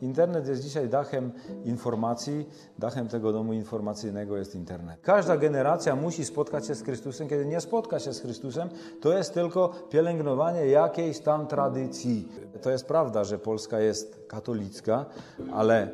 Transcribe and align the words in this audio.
Internet 0.00 0.48
jest 0.48 0.62
dzisiaj 0.62 0.88
dachem 0.88 1.32
informacji, 1.64 2.48
dachem 2.78 3.08
tego 3.08 3.32
domu 3.32 3.52
informacyjnego 3.52 4.36
jest 4.36 4.54
internet. 4.54 5.00
Każda 5.02 5.36
generacja 5.36 5.96
musi 5.96 6.24
spotkać 6.24 6.66
się 6.66 6.74
z 6.74 6.82
Chrystusem. 6.82 7.28
Kiedy 7.28 7.46
nie 7.46 7.60
spotka 7.60 7.98
się 7.98 8.12
z 8.12 8.20
Chrystusem, 8.20 8.68
to 9.00 9.12
jest 9.12 9.34
tylko 9.34 9.70
pielęgnowanie 9.90 10.66
jakiejś 10.66 11.18
tam 11.18 11.46
tradycji. 11.46 12.28
To 12.62 12.70
jest 12.70 12.86
prawda, 12.86 13.24
że 13.24 13.38
Polska 13.38 13.80
jest 13.80 14.24
katolicka, 14.28 15.06
ale 15.52 15.88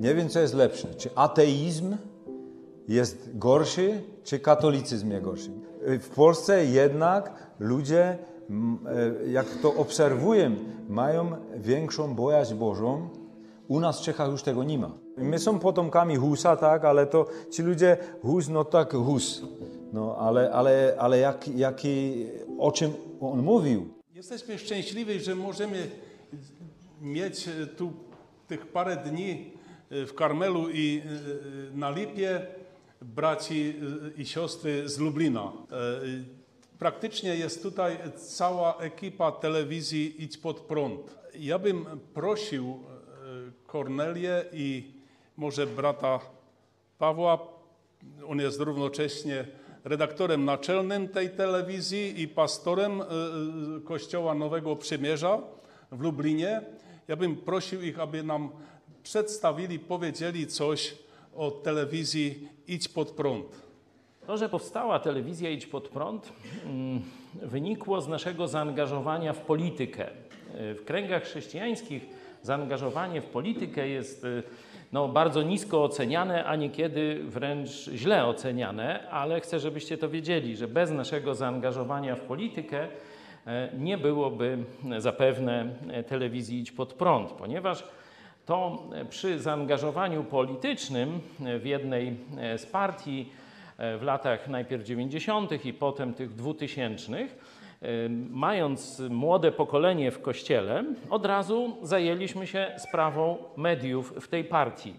nie 0.00 0.14
wiem, 0.14 0.28
co 0.28 0.40
jest 0.40 0.54
lepsze. 0.54 0.94
Czy 0.94 1.10
ateizm 1.14 1.96
jest 2.88 3.38
gorszy, 3.38 4.02
czy 4.24 4.38
katolicyzm 4.38 5.10
jest 5.10 5.24
gorszy? 5.24 5.50
W 6.00 6.08
Polsce 6.08 6.64
jednak 6.64 7.32
ludzie 7.58 8.18
E, 8.50 9.30
jak 9.30 9.46
to 9.62 9.74
obserwuję, 9.74 10.50
mają 10.88 11.32
większą 11.56 12.14
bojaźń 12.14 12.54
Bożą. 12.54 13.08
U 13.74 13.80
nas 13.80 14.00
w 14.00 14.02
Czechach 14.02 14.30
już 14.30 14.42
tego 14.42 14.64
nie 14.64 14.78
ma. 14.78 14.90
My 15.16 15.38
są 15.38 15.58
potomkami 15.58 16.16
Husa, 16.16 16.56
tak, 16.56 16.84
ale 16.84 17.06
to 17.06 17.26
ci 17.50 17.62
ludzie, 17.62 17.96
Hus, 18.22 18.48
no 18.48 18.64
tak, 18.64 18.92
Hus. 18.92 19.42
No, 19.92 20.16
ale, 20.18 20.52
ale, 20.52 20.94
ale 20.98 21.18
jak, 21.18 21.48
jaki, 21.48 22.26
o 22.58 22.72
czym 22.72 22.92
on 23.20 23.42
mówił? 23.42 23.88
Jesteśmy 24.14 24.58
szczęśliwi, 24.58 25.20
że 25.20 25.34
możemy 25.34 25.90
mieć 27.00 27.48
tu 27.76 27.92
tych 28.48 28.66
parę 28.66 28.96
dni 28.96 29.52
w 29.90 30.14
Karmelu 30.14 30.70
i 30.70 31.02
na 31.74 31.90
Lipie 31.90 32.46
braci 33.02 33.74
i 34.16 34.26
siostry 34.26 34.88
z 34.88 34.98
Lublina 34.98 35.52
praktycznie 36.78 37.36
jest 37.36 37.62
tutaj 37.62 37.98
cała 38.16 38.78
ekipa 38.78 39.32
telewizji 39.32 40.22
Idź 40.22 40.38
Pod 40.38 40.60
Prąd. 40.60 41.00
Ja 41.38 41.58
bym 41.58 41.86
prosił 42.14 42.64
e, 42.70 42.93
Kornelię 43.74 44.44
i 44.52 44.92
może 45.36 45.66
brata 45.66 46.20
Pawła, 46.98 47.38
on 48.28 48.40
jest 48.40 48.60
równocześnie 48.60 49.44
redaktorem 49.84 50.44
naczelnym 50.44 51.08
tej 51.08 51.30
telewizji 51.30 52.22
i 52.22 52.28
pastorem 52.28 53.00
e, 53.00 53.04
e, 53.04 53.06
Kościoła 53.84 54.34
Nowego 54.34 54.76
Przymierza 54.76 55.38
w 55.92 56.00
Lublinie. 56.00 56.62
Ja 57.08 57.16
bym 57.16 57.36
prosił 57.36 57.82
ich, 57.82 58.00
aby 58.00 58.22
nam 58.22 58.50
przedstawili, 59.02 59.78
powiedzieli 59.78 60.46
coś 60.46 60.94
o 61.36 61.50
telewizji 61.50 62.48
Idź 62.68 62.88
Pod 62.88 63.10
Prąd. 63.10 63.46
To, 64.26 64.36
że 64.36 64.48
powstała 64.48 64.98
telewizja 64.98 65.50
Idź 65.50 65.66
Pod 65.66 65.88
Prąd, 65.88 66.32
mm, 66.64 67.02
wynikło 67.42 68.00
z 68.00 68.08
naszego 68.08 68.48
zaangażowania 68.48 69.32
w 69.32 69.40
politykę. 69.40 70.10
W 70.54 70.82
kręgach 70.84 71.22
chrześcijańskich 71.22 72.23
zaangażowanie 72.44 73.20
w 73.20 73.26
politykę 73.26 73.88
jest 73.88 74.24
y, 74.24 74.42
no, 74.92 75.08
bardzo 75.08 75.42
nisko 75.42 75.84
oceniane, 75.84 76.44
a 76.44 76.56
niekiedy 76.56 77.20
wręcz 77.24 77.70
źle 77.70 78.26
oceniane, 78.26 79.08
ale 79.10 79.40
chcę, 79.40 79.60
żebyście 79.60 79.98
to 79.98 80.08
wiedzieli, 80.08 80.56
że 80.56 80.68
bez 80.68 80.90
naszego 80.90 81.34
zaangażowania 81.34 82.16
w 82.16 82.20
politykę 82.20 82.88
e, 83.46 83.68
nie 83.78 83.98
byłoby 83.98 84.58
zapewne 84.98 85.68
telewizji 86.06 86.60
Idź 86.60 86.72
Pod 86.72 86.92
Prąd, 86.92 87.32
ponieważ 87.32 87.84
to 88.46 88.82
przy 89.10 89.40
zaangażowaniu 89.40 90.24
politycznym 90.24 91.20
w 91.60 91.66
jednej 91.66 92.16
z 92.56 92.66
partii 92.66 93.28
w 93.78 94.02
latach 94.02 94.48
najpierw 94.48 94.84
90. 94.84 95.64
i 95.66 95.72
potem 95.72 96.14
tych 96.14 96.34
2000, 96.34 97.12
e, 97.12 97.28
mając 98.30 99.02
młode 99.10 99.52
pokolenie 99.52 100.10
w 100.10 100.22
kościele, 100.22 100.84
od 101.10 101.26
razu 101.26 101.76
zajęliśmy 101.82 102.46
się 102.46 102.72
sprawą 102.78 103.36
mediów 103.56 104.14
w 104.20 104.28
tej 104.28 104.44
partii. 104.44 104.94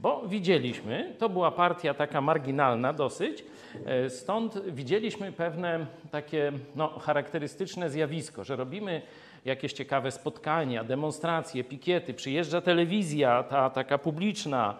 Bo 0.00 0.22
widzieliśmy, 0.26 1.14
to 1.18 1.28
była 1.28 1.50
partia 1.50 1.94
taka 1.94 2.20
marginalna 2.20 2.92
dosyć, 2.92 3.44
e, 3.86 4.10
stąd 4.10 4.64
widzieliśmy 4.66 5.32
pewne 5.32 5.86
takie 6.10 6.52
no, 6.76 6.88
charakterystyczne 6.88 7.90
zjawisko, 7.90 8.44
że 8.44 8.56
robimy 8.56 9.02
jakieś 9.44 9.72
ciekawe 9.72 10.10
spotkania, 10.10 10.84
demonstracje, 10.84 11.64
pikiety, 11.64 12.14
przyjeżdża 12.14 12.60
telewizja, 12.60 13.42
ta 13.42 13.70
taka 13.70 13.98
publiczna, 13.98 14.76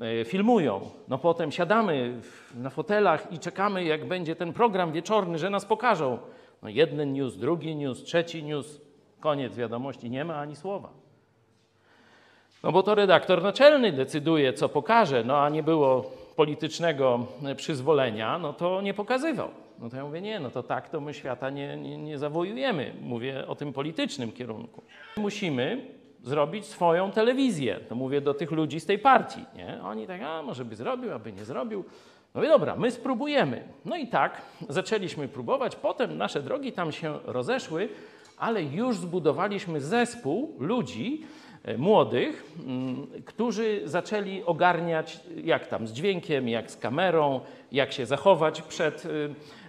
E, 0.00 0.24
filmują. 0.24 0.80
No 1.08 1.18
potem 1.18 1.52
siadamy 1.52 2.20
na 2.54 2.70
fotelach 2.70 3.32
i 3.32 3.38
czekamy, 3.38 3.84
jak 3.84 4.04
będzie 4.04 4.36
ten 4.36 4.52
program 4.52 4.92
wieczorny, 4.92 5.38
że 5.38 5.50
nas 5.50 5.64
pokażą. 5.64 6.18
No 6.62 6.68
jeden 6.68 7.12
news, 7.12 7.36
drugi 7.36 7.76
news, 7.76 8.02
trzeci 8.02 8.42
news, 8.42 8.80
koniec 9.20 9.56
wiadomości, 9.56 10.10
nie 10.10 10.24
ma 10.24 10.36
ani 10.36 10.56
słowa. 10.56 10.88
No 12.62 12.72
bo 12.72 12.82
to 12.82 12.94
redaktor 12.94 13.42
naczelny 13.42 13.92
decyduje, 13.92 14.52
co 14.52 14.68
pokaże, 14.68 15.24
no 15.24 15.38
a 15.38 15.48
nie 15.48 15.62
było 15.62 16.10
politycznego 16.36 17.26
przyzwolenia, 17.56 18.38
no 18.38 18.52
to 18.52 18.80
nie 18.82 18.94
pokazywał. 18.94 19.48
No 19.78 19.90
to 19.90 19.96
ja 19.96 20.04
mówię, 20.04 20.20
nie, 20.20 20.40
no 20.40 20.50
to 20.50 20.62
tak 20.62 20.88
to 20.88 21.00
my 21.00 21.14
świata 21.14 21.50
nie, 21.50 21.76
nie, 21.76 21.98
nie 21.98 22.18
zawojujemy. 22.18 22.94
Mówię 23.02 23.46
o 23.46 23.54
tym 23.54 23.72
politycznym 23.72 24.32
kierunku. 24.32 24.82
Musimy 25.16 25.86
zrobić 26.22 26.66
swoją 26.66 27.10
telewizję. 27.10 27.80
To 27.88 27.94
mówię 27.94 28.20
do 28.20 28.34
tych 28.34 28.50
ludzi 28.50 28.80
z 28.80 28.86
tej 28.86 28.98
partii. 28.98 29.44
Nie? 29.56 29.78
Oni 29.82 30.06
tak, 30.06 30.22
a 30.22 30.42
może 30.42 30.64
by 30.64 30.76
zrobił, 30.76 31.12
aby 31.12 31.32
nie 31.32 31.44
zrobił. 31.44 31.84
No 32.36 32.44
i 32.44 32.48
dobra, 32.48 32.76
my 32.76 32.90
spróbujemy. 32.90 33.64
No 33.84 33.96
i 33.96 34.06
tak 34.06 34.42
zaczęliśmy 34.68 35.28
próbować. 35.28 35.76
Potem 35.76 36.18
nasze 36.18 36.42
drogi 36.42 36.72
tam 36.72 36.92
się 36.92 37.18
rozeszły, 37.24 37.88
ale 38.38 38.62
już 38.62 38.96
zbudowaliśmy 38.96 39.80
zespół 39.80 40.56
ludzi 40.58 41.24
e, 41.64 41.78
młodych, 41.78 42.44
mm, 42.66 43.06
którzy 43.24 43.80
zaczęli 43.84 44.42
ogarniać, 44.42 45.20
jak 45.44 45.66
tam 45.66 45.86
z 45.86 45.92
dźwiękiem, 45.92 46.48
jak 46.48 46.70
z 46.70 46.76
kamerą, 46.76 47.40
jak 47.72 47.92
się 47.92 48.06
zachować 48.06 48.62
przed, 48.62 49.06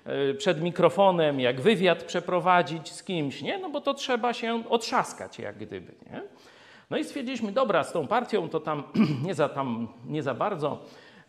e, 0.05 0.11
e, 0.11 0.33
przed 0.33 0.61
mikrofonem, 0.61 1.39
jak 1.39 1.61
wywiad 1.61 2.03
przeprowadzić 2.03 2.91
z 2.91 3.03
kimś, 3.03 3.41
nie? 3.41 3.57
No 3.57 3.69
bo 3.69 3.81
to 3.81 3.93
trzeba 3.93 4.33
się 4.33 4.63
otrzaskać 4.69 5.39
jak 5.39 5.57
gdyby, 5.57 5.93
nie? 6.11 6.21
No 6.89 6.97
i 6.97 7.03
stwierdziliśmy, 7.03 7.51
dobra, 7.51 7.83
z 7.83 7.91
tą 7.91 8.07
partią 8.07 8.49
to 8.49 8.59
tam 8.59 8.83
nie 9.25 9.35
za, 9.35 9.49
tam 9.49 9.87
nie 10.05 10.23
za 10.23 10.33
bardzo 10.33 10.79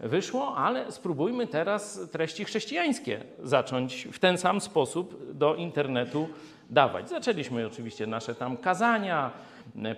wyszło, 0.00 0.56
ale 0.56 0.92
spróbujmy 0.92 1.46
teraz 1.46 2.00
treści 2.12 2.44
chrześcijańskie 2.44 3.20
zacząć 3.42 4.08
w 4.12 4.18
ten 4.18 4.38
sam 4.38 4.60
sposób 4.60 5.32
do 5.32 5.54
internetu 5.54 6.28
dawać. 6.70 7.08
Zaczęliśmy 7.08 7.66
oczywiście 7.66 8.06
nasze 8.06 8.34
tam 8.34 8.56
kazania, 8.56 9.30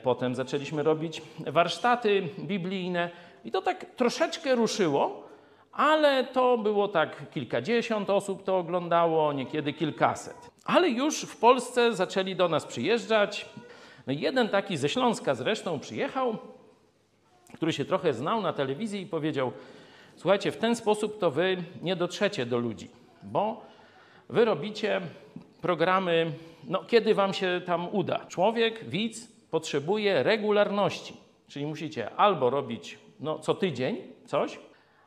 potem 0.02 0.34
zaczęliśmy 0.34 0.82
robić 0.82 1.22
warsztaty 1.46 2.28
biblijne 2.38 3.10
i 3.44 3.50
to 3.50 3.62
tak 3.62 3.84
troszeczkę 3.84 4.54
ruszyło, 4.54 5.28
ale 5.72 6.24
to 6.24 6.58
było 6.58 6.88
tak 6.88 7.30
kilkadziesiąt 7.30 8.10
osób 8.10 8.44
to 8.44 8.58
oglądało, 8.58 9.32
niekiedy 9.32 9.72
kilkaset. 9.72 10.50
Ale 10.64 10.88
już 10.88 11.22
w 11.22 11.36
Polsce 11.36 11.94
zaczęli 11.94 12.36
do 12.36 12.48
nas 12.48 12.66
przyjeżdżać 12.66 13.48
no 14.06 14.12
jeden 14.12 14.48
taki 14.48 14.76
ze 14.76 14.88
Śląska 14.88 15.34
zresztą 15.34 15.80
przyjechał, 15.80 16.38
który 17.54 17.72
się 17.72 17.84
trochę 17.84 18.12
znał 18.12 18.40
na 18.40 18.52
telewizji 18.52 19.00
i 19.00 19.06
powiedział: 19.06 19.52
Słuchajcie, 20.20 20.52
w 20.52 20.56
ten 20.56 20.76
sposób 20.76 21.18
to 21.18 21.30
wy 21.30 21.56
nie 21.82 21.96
dotrzecie 21.96 22.46
do 22.46 22.58
ludzi, 22.58 22.90
bo 23.22 23.62
wy 24.28 24.44
robicie 24.44 25.00
programy, 25.60 26.32
no 26.64 26.84
kiedy 26.84 27.14
wam 27.14 27.34
się 27.34 27.60
tam 27.66 27.88
uda. 27.92 28.26
Człowiek, 28.28 28.84
widz 28.84 29.32
potrzebuje 29.50 30.22
regularności, 30.22 31.16
czyli 31.48 31.66
musicie 31.66 32.10
albo 32.10 32.50
robić 32.50 32.98
no, 33.20 33.38
co 33.38 33.54
tydzień 33.54 33.96
coś, 34.26 34.58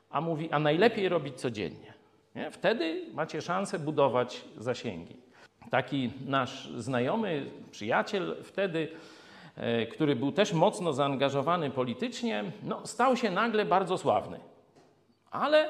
a 0.10 0.22
mówi, 0.22 0.52
a 0.52 0.60
najlepiej 0.60 1.10
robić 1.10 1.36
codziennie. 1.36 1.94
Nie? 2.36 2.52
Wtedy 2.52 3.06
macie 3.14 3.42
szansę 3.42 3.80
budować 3.80 4.44
zasięgi 4.58 5.24
taki 5.70 6.12
nasz 6.26 6.70
znajomy, 6.78 7.52
przyjaciel 7.72 8.36
wtedy, 8.44 8.88
e, 9.56 9.86
który 9.86 10.16
był 10.16 10.32
też 10.32 10.54
mocno 10.54 10.94
zaangażowany 10.94 11.70
politycznie, 11.70 12.44
no, 12.64 12.88
stał 12.88 13.18
się 13.18 13.32
nagle 13.32 13.66
bardzo 13.66 13.98
sławny. 13.98 14.40
Ale 15.34 15.66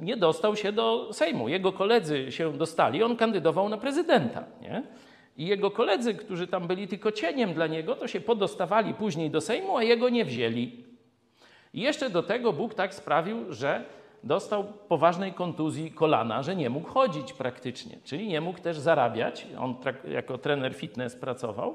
nie 0.00 0.16
dostał 0.16 0.56
się 0.56 0.72
do 0.72 1.08
Sejmu. 1.12 1.48
Jego 1.48 1.72
koledzy 1.72 2.32
się 2.32 2.52
dostali, 2.52 3.02
on 3.02 3.16
kandydował 3.16 3.68
na 3.68 3.78
prezydenta. 3.78 4.44
Nie? 4.60 4.82
I 5.36 5.46
jego 5.46 5.70
koledzy, 5.70 6.14
którzy 6.14 6.46
tam 6.46 6.66
byli 6.66 6.88
tylko 6.88 7.12
cieniem 7.12 7.54
dla 7.54 7.66
niego, 7.66 7.96
to 7.96 8.08
się 8.08 8.20
podostawali 8.20 8.94
później 8.94 9.30
do 9.30 9.40
Sejmu, 9.40 9.76
a 9.76 9.82
jego 9.82 10.08
nie 10.08 10.24
wzięli. 10.24 10.84
I 11.74 11.80
jeszcze 11.80 12.10
do 12.10 12.22
tego 12.22 12.52
Bóg 12.52 12.74
tak 12.74 12.94
sprawił, 12.94 13.52
że 13.52 13.84
dostał 14.24 14.64
poważnej 14.64 15.32
kontuzji 15.32 15.90
kolana, 15.90 16.42
że 16.42 16.56
nie 16.56 16.70
mógł 16.70 16.88
chodzić 16.88 17.32
praktycznie, 17.32 17.96
czyli 18.04 18.28
nie 18.28 18.40
mógł 18.40 18.60
też 18.60 18.78
zarabiać. 18.78 19.46
On 19.58 19.76
jako 20.08 20.38
trener 20.38 20.74
fitness 20.74 21.16
pracował. 21.16 21.74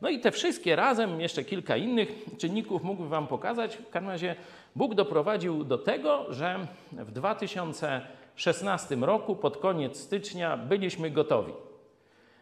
No 0.00 0.08
i 0.08 0.20
te 0.20 0.30
wszystkie 0.30 0.76
razem, 0.76 1.20
jeszcze 1.20 1.44
kilka 1.44 1.76
innych 1.76 2.08
czynników 2.38 2.82
mógłbym 2.82 3.08
Wam 3.08 3.26
pokazać. 3.26 3.76
W 3.76 3.90
każdym 3.90 4.10
razie 4.10 4.36
Bóg 4.76 4.94
doprowadził 4.94 5.64
do 5.64 5.78
tego, 5.78 6.26
że 6.32 6.66
w 6.92 7.10
2016 7.10 8.96
roku, 8.96 9.36
pod 9.36 9.56
koniec 9.56 10.00
stycznia, 10.00 10.56
byliśmy 10.56 11.10
gotowi. 11.10 11.52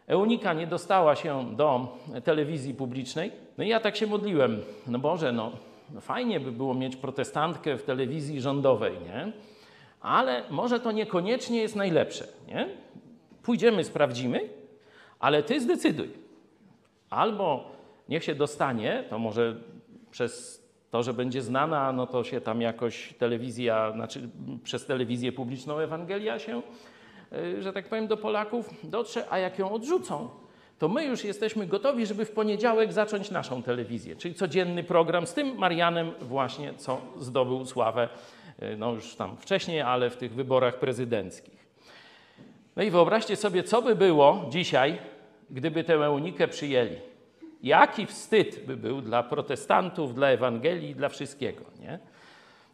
Eunika 0.07 0.53
nie 0.53 0.67
dostała 0.67 1.17
się 1.17 1.57
do 1.57 1.99
telewizji 2.25 2.75
publicznej. 2.75 3.33
No 3.59 3.65
i 3.65 3.69
ja 3.69 3.81
tak 3.81 3.97
się 3.97 4.07
modliłem. 4.07 4.63
No 4.87 4.99
Boże, 4.99 5.33
no, 5.33 5.53
no 5.95 6.01
fajnie 6.01 6.41
by 6.41 6.53
było 6.53 6.75
mieć 6.75 6.97
protestantkę 6.97 7.77
w 7.77 7.83
telewizji 7.83 8.41
rządowej, 8.41 8.93
nie? 8.93 9.33
Ale 10.01 10.43
może 10.51 10.81
to 10.81 10.93
niekoniecznie 10.93 11.59
jest 11.59 11.77
najlepsze, 11.77 12.27
nie? 12.49 12.69
Pójdziemy, 13.43 13.85
sprawdzimy, 13.85 14.49
ale 15.19 15.43
ty 15.43 15.61
zdecyduj. 15.61 16.11
Albo 17.11 17.71
niech 18.09 18.25
się 18.25 18.35
dostanie, 18.35 19.05
to 19.11 19.19
może 19.19 19.57
przez 20.11 20.64
to, 20.95 21.03
że 21.03 21.15
będzie 21.15 21.43
znana, 21.43 21.93
no 21.93 22.07
to 22.07 22.25
się 22.25 22.41
tam 22.41 22.61
jakoś 22.61 23.15
telewizja, 23.19 23.93
znaczy 23.93 24.29
przez 24.65 24.87
telewizję 24.87 25.33
publiczną 25.33 25.79
Ewangelia 25.79 26.39
się, 26.39 26.63
y, 27.33 27.63
że 27.63 27.73
tak 27.73 27.89
powiem, 27.89 28.07
do 28.07 28.17
Polaków 28.17 28.71
dotrze, 28.85 29.25
a 29.31 29.39
jak 29.39 29.59
ją 29.59 29.73
odrzucą, 29.73 30.29
to 30.79 30.89
my 30.89 31.05
już 31.05 31.25
jesteśmy 31.25 31.67
gotowi, 31.67 32.07
żeby 32.07 32.25
w 32.25 32.31
poniedziałek 32.31 32.93
zacząć 32.93 33.31
naszą 33.31 33.63
telewizję, 33.63 34.17
czyli 34.17 34.35
codzienny 34.35 34.85
program 34.85 35.27
z 35.27 35.35
tym 35.35 35.57
Marianem 35.57 36.13
właśnie, 36.21 36.75
co 36.75 37.01
zdobył 37.19 37.67
sławę, 37.67 38.09
y, 38.63 38.77
no 38.77 38.93
już 38.93 39.17
tam 39.17 39.37
wcześniej, 39.37 39.81
ale 39.81 40.11
w 40.11 40.17
tych 40.17 40.35
wyborach 40.35 40.79
prezydenckich. 40.79 41.67
No 42.77 42.83
i 42.83 42.91
wyobraźcie 42.91 43.37
sobie, 43.37 43.63
co 43.63 43.83
by 43.83 43.95
było 43.95 44.45
dzisiaj, 44.51 44.99
gdyby 45.51 45.85
tę 45.85 45.95
Eunikę 45.95 46.49
przyjęli. 46.49 47.14
Jaki 47.65 48.07
wstyd 48.07 48.67
by 48.67 48.77
był 48.77 49.01
dla 49.01 49.23
protestantów, 49.23 50.15
dla 50.15 50.29
Ewangelii, 50.29 50.95
dla 50.95 51.09
wszystkiego, 51.09 51.65
nie? 51.81 51.99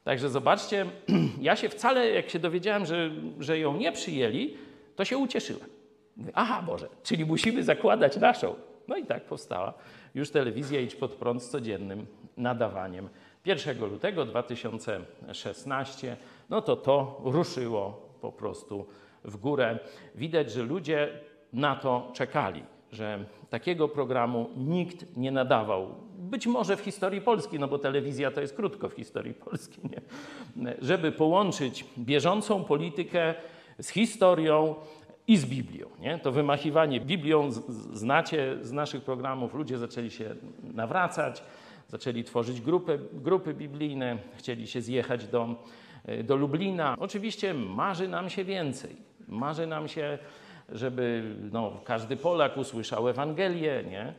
Także 0.04 0.28
zobaczcie, 0.28 0.86
ja 1.40 1.56
się 1.56 1.68
wcale, 1.68 2.10
jak 2.10 2.30
się 2.30 2.38
dowiedziałem, 2.38 2.86
że, 2.86 3.10
że 3.40 3.58
ją 3.58 3.76
nie 3.76 3.92
przyjęli, 3.92 4.56
to 4.96 5.04
się 5.04 5.18
ucieszyłem. 5.18 5.68
Mówię, 6.16 6.32
Aha, 6.34 6.62
Boże, 6.66 6.88
czyli 7.02 7.24
musimy 7.24 7.62
zakładać 7.62 8.16
naszą. 8.16 8.54
No 8.88 8.96
i 8.96 9.06
tak 9.06 9.24
powstała 9.24 9.74
już 10.14 10.30
telewizja 10.30 10.80
Idź 10.80 10.94
Pod 10.94 11.14
Prąd 11.14 11.42
z 11.42 11.50
codziennym 11.50 12.06
nadawaniem. 12.36 13.08
1 13.44 13.78
lutego 13.80 14.24
2016, 14.24 16.16
no 16.50 16.62
to 16.62 16.76
to 16.76 17.20
ruszyło 17.24 18.08
po 18.20 18.32
prostu 18.32 18.86
w 19.24 19.36
górę. 19.36 19.78
Widać, 20.14 20.52
że 20.52 20.62
ludzie 20.62 21.08
na 21.52 21.76
to 21.76 22.10
czekali, 22.14 22.62
że 22.92 23.24
takiego 23.50 23.88
programu 23.88 24.50
nikt 24.56 25.16
nie 25.16 25.30
nadawał. 25.30 25.94
Być 26.18 26.46
może 26.46 26.76
w 26.76 26.80
historii 26.80 27.20
Polski, 27.20 27.58
no 27.58 27.68
bo 27.68 27.78
telewizja 27.78 28.30
to 28.30 28.40
jest 28.40 28.56
krótko 28.56 28.88
w 28.88 28.92
historii 28.92 29.34
Polski, 29.34 29.80
nie? 29.84 30.74
żeby 30.82 31.12
połączyć 31.12 31.84
bieżącą 31.98 32.64
politykę 32.64 33.34
z 33.80 33.88
historią 33.88 34.74
i 35.26 35.36
z 35.36 35.46
Biblią. 35.46 35.86
Nie? 36.00 36.18
To 36.18 36.32
wymachiwanie 36.32 37.00
Biblią 37.00 37.50
znacie 37.92 38.58
z 38.62 38.72
naszych 38.72 39.02
programów. 39.04 39.54
Ludzie 39.54 39.78
zaczęli 39.78 40.10
się 40.10 40.34
nawracać, 40.62 41.42
zaczęli 41.88 42.24
tworzyć 42.24 42.60
grupy, 42.60 42.98
grupy 43.12 43.54
biblijne, 43.54 44.18
chcieli 44.36 44.66
się 44.66 44.80
zjechać 44.82 45.26
do, 45.26 45.54
do 46.24 46.36
Lublina. 46.36 46.96
Oczywiście 46.98 47.54
marzy 47.54 48.08
nam 48.08 48.30
się 48.30 48.44
więcej. 48.44 48.96
Marzy 49.28 49.66
nam 49.66 49.88
się, 49.88 50.18
żeby 50.72 51.22
no, 51.52 51.72
każdy 51.84 52.16
Polak 52.16 52.56
usłyszał 52.56 53.08
Ewangelię. 53.08 53.84
Nie? 53.90 54.14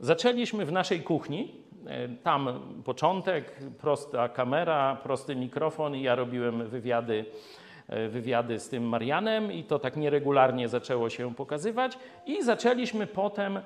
Zaczęliśmy 0.00 0.66
w 0.66 0.72
naszej 0.72 1.00
kuchni. 1.02 1.54
e, 1.86 2.08
Tam 2.08 2.60
początek, 2.84 3.56
prosta 3.80 4.28
kamera, 4.28 4.96
prosty 5.02 5.36
mikrofon 5.36 5.94
i 5.96 6.02
ja 6.02 6.14
robiłem 6.14 6.68
wywiady 6.68 7.24
e, 7.88 8.08
wywiady 8.08 8.58
z 8.58 8.68
tym 8.68 8.88
Marianem 8.88 9.52
i 9.52 9.64
to 9.64 9.78
tak 9.78 9.96
nieregularnie 9.96 10.68
zaczęło 10.68 11.10
się 11.10 11.34
pokazywać 11.34 11.98
i 12.26 12.42
zaczęliśmy 12.42 13.06
potem 13.06 13.56
y, 13.56 13.62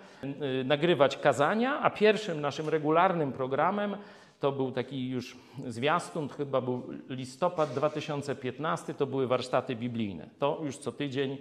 nagrywać 0.64 1.16
kazania, 1.16 1.80
a 1.80 1.90
pierwszym 1.90 2.40
naszym 2.40 2.68
regularnym 2.68 3.32
programem 3.32 3.96
to 4.40 4.52
był 4.52 4.72
taki 4.72 5.08
już 5.08 5.36
zwiastun, 5.66 6.28
chyba 6.28 6.60
był 6.60 6.82
listopad 7.08 7.70
2015, 7.70 8.94
to 8.94 9.06
były 9.06 9.26
warsztaty 9.26 9.76
biblijne. 9.76 10.28
To 10.38 10.60
już 10.64 10.78
co 10.78 10.92
tydzień 10.92 11.38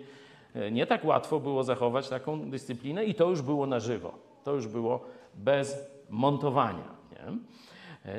nie 0.71 0.85
tak 0.87 1.05
łatwo 1.05 1.39
było 1.39 1.63
zachować 1.63 2.09
taką 2.09 2.49
dyscyplinę 2.49 3.05
i 3.05 3.15
to 3.15 3.29
już 3.29 3.41
było 3.41 3.65
na 3.65 3.79
żywo. 3.79 4.13
To 4.43 4.53
już 4.53 4.67
było 4.67 5.05
bez 5.35 5.77
montowania. 6.09 6.95
Nie? 7.11 7.37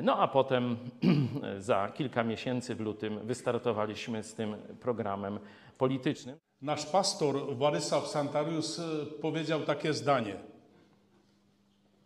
No 0.03 0.17
a 0.17 0.27
potem 0.27 0.77
za 1.57 1.91
kilka 1.95 2.23
miesięcy 2.23 2.75
w 2.75 2.79
lutym 2.79 3.19
wystartowaliśmy 3.27 4.23
z 4.23 4.33
tym 4.33 4.55
programem 4.79 5.39
politycznym. 5.77 6.37
Nasz 6.61 6.85
pastor 6.85 7.55
Władysław 7.55 8.07
Santarius 8.07 8.79
e, 8.79 9.05
powiedział 9.21 9.61
takie 9.61 9.93
zdanie. 9.93 10.35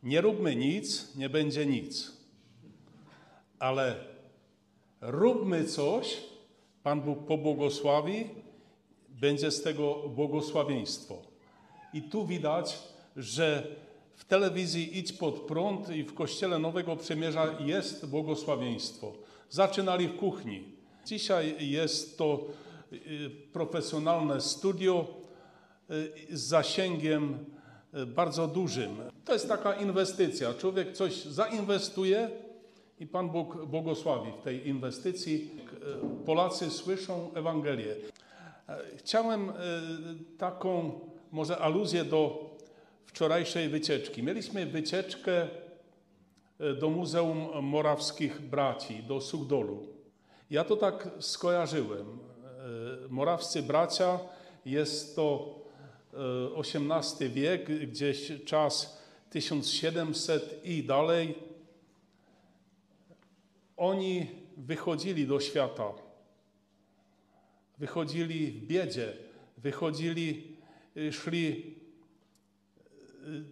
Nie 0.03 0.21
róbmy 0.21 0.55
nic, 0.55 1.15
nie 1.15 1.29
będzie 1.29 1.65
nic. 1.65 2.17
Ale 3.59 3.95
róbmy 5.01 5.65
coś, 5.65 6.23
Pan 6.83 7.01
Bóg 7.01 7.25
pobłogosławi, 7.25 8.29
będzie 9.23 9.51
z 9.51 9.61
tego 9.61 9.95
błogosławieństwo. 10.15 11.21
I 11.93 12.01
tu 12.01 12.27
widać, 12.27 12.79
że 13.15 13.67
w 14.15 14.25
telewizji 14.25 14.97
Idź 14.99 15.13
Pod 15.13 15.39
Prąd 15.39 15.89
i 15.89 16.03
w 16.03 16.13
Kościele 16.13 16.59
Nowego 16.59 16.95
Przymierza 16.95 17.55
jest 17.59 18.05
błogosławieństwo. 18.05 19.13
Zaczynali 19.49 20.07
w 20.07 20.15
kuchni. 20.15 20.63
Dzisiaj 21.05 21.69
jest 21.69 22.17
to 22.17 22.39
y, 22.93 22.97
profesjonalne 23.53 24.41
studio 24.41 25.07
y, 26.29 26.37
z 26.37 26.41
zasięgiem 26.41 27.45
y, 27.93 28.05
bardzo 28.05 28.47
dużym. 28.47 28.91
To 29.25 29.33
jest 29.33 29.47
taka 29.47 29.73
inwestycja. 29.73 30.53
Człowiek 30.53 30.93
coś 30.93 31.23
zainwestuje 31.25 32.29
i 32.99 33.07
Pan 33.07 33.29
Bóg 33.29 33.65
błogosławi 33.65 34.31
w 34.41 34.43
tej 34.43 34.67
inwestycji. 34.67 35.49
Polacy 36.25 36.69
słyszą 36.69 37.33
Ewangelię. 37.33 37.95
E, 38.69 38.97
Chciałem 38.97 39.49
y, 39.49 39.53
taką 40.37 40.99
może 41.31 41.57
aluzję 41.57 42.05
do 42.05 42.49
wczorajszej 43.05 43.69
wycieczki. 43.69 44.23
Mieliśmy 44.23 44.65
wycieczkę 44.65 45.47
y, 46.61 46.73
do 46.73 46.89
Muzeum 46.89 47.65
Morawskich 47.65 48.41
Braci, 48.41 49.03
do 49.03 49.21
Sugdolu. 49.21 49.87
Ja 50.49 50.63
to 50.63 50.75
tak 50.75 51.09
skojarzyłem. 51.19 52.07
E, 52.07 53.07
Morawscy 53.09 53.63
bracia 53.63 54.19
jest 54.65 55.15
to 55.15 55.55
e, 56.13 56.59
XVIII 56.59 57.29
wiek, 57.29 57.89
gdzieś 57.89 58.31
czas 58.45 59.03
1700 59.29 60.65
i 60.65 60.83
dalej. 60.83 61.35
Oni 63.77 64.27
wychodzili 64.57 65.27
do 65.27 65.39
świata, 65.39 66.02
wychodzili 67.77 68.51
w 68.51 68.67
biedzie, 68.67 69.13
wychodzili, 69.57 70.57
y, 70.97 71.13
szli 71.13 71.75
y, 73.27 73.43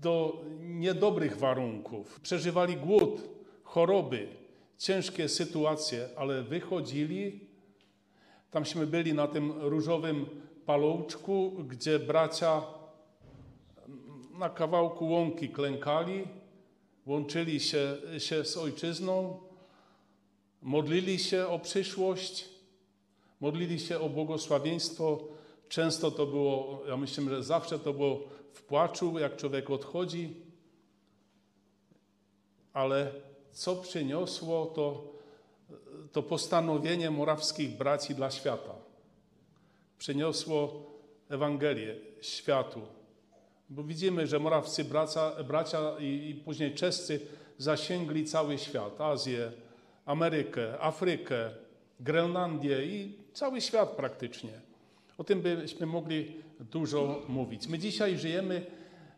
do 0.00 0.44
niedobrych 0.60 1.36
warunków, 1.36 2.20
przeżywali 2.20 2.76
głód, 2.76 3.22
choroby, 3.62 4.28
ciężkie 4.78 5.28
sytuacje, 5.28 6.08
ale 6.16 6.42
wychodzili. 6.42 7.40
Tamśmy 8.50 8.86
byli 8.86 9.14
na 9.14 9.28
tym 9.28 9.52
różowym 9.52 10.26
palouczku, 10.66 11.64
gdzie 11.68 11.98
bracia 11.98 12.62
na 14.38 14.50
kawałku 14.50 15.08
łąki 15.08 15.48
klękali, 15.48 16.24
łączyli 17.06 17.60
się, 17.60 17.96
się 18.18 18.44
z 18.44 18.56
ojczyzną, 18.56 19.40
modlili 20.62 21.18
się 21.18 21.46
o 21.46 21.58
przyszłość, 21.58 22.51
modlili 23.42 23.80
się 23.80 24.00
o 24.00 24.08
błogosławieństwo. 24.08 25.18
Często 25.68 26.10
to 26.10 26.26
było, 26.26 26.82
ja 26.88 26.96
myślę, 26.96 27.24
że 27.24 27.42
zawsze 27.42 27.78
to 27.78 27.92
było 27.92 28.20
w 28.52 28.62
płaczu, 28.62 29.18
jak 29.18 29.36
człowiek 29.36 29.70
odchodzi, 29.70 30.36
ale 32.72 33.12
co 33.52 33.76
przyniosło 33.76 34.66
to, 34.66 35.12
to 36.12 36.22
postanowienie 36.22 37.10
morawskich 37.10 37.76
braci 37.76 38.14
dla 38.14 38.30
świata? 38.30 38.74
Przyniosło 39.98 40.86
Ewangelię 41.28 41.96
światu. 42.20 42.80
Bo 43.70 43.82
widzimy, 43.82 44.26
że 44.26 44.38
morawscy 44.38 44.84
bracia, 44.84 45.44
bracia 45.44 45.98
i, 45.98 46.30
i 46.30 46.34
później 46.34 46.74
czescy 46.74 47.20
zasięgli 47.58 48.24
cały 48.24 48.58
świat, 48.58 49.00
Azję, 49.00 49.52
Amerykę, 50.06 50.80
Afrykę, 50.80 51.50
Grenlandię 52.00 52.84
i 52.84 53.21
cały 53.32 53.60
świat 53.60 53.88
praktycznie. 53.88 54.50
O 55.18 55.24
tym 55.24 55.40
byśmy 55.40 55.86
mogli 55.86 56.32
dużo 56.60 57.22
mówić. 57.28 57.68
My 57.68 57.78
dzisiaj 57.78 58.18
żyjemy 58.18 58.66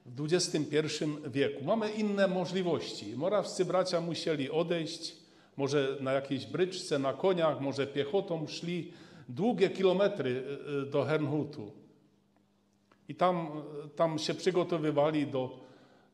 w 0.06 0.24
XXI 0.24 1.04
wieku. 1.26 1.64
Mamy 1.64 1.90
inne 1.90 2.28
możliwości. 2.28 3.16
Morawscy 3.16 3.64
bracia 3.64 4.00
musieli 4.00 4.50
odejść, 4.50 5.16
może 5.56 5.96
na 6.00 6.12
jakiejś 6.12 6.46
bryczce, 6.46 6.98
na 6.98 7.12
koniach, 7.12 7.60
może 7.60 7.86
piechotą 7.86 8.46
szli 8.46 8.92
długie 9.28 9.70
kilometry 9.70 10.30
y, 10.30 10.72
y, 10.82 10.86
do 10.86 11.04
Hernhutu. 11.04 11.72
I 13.08 13.14
tam, 13.14 13.62
tam 13.96 14.18
się 14.18 14.34
przygotowywali 14.34 15.26
do, 15.26 15.60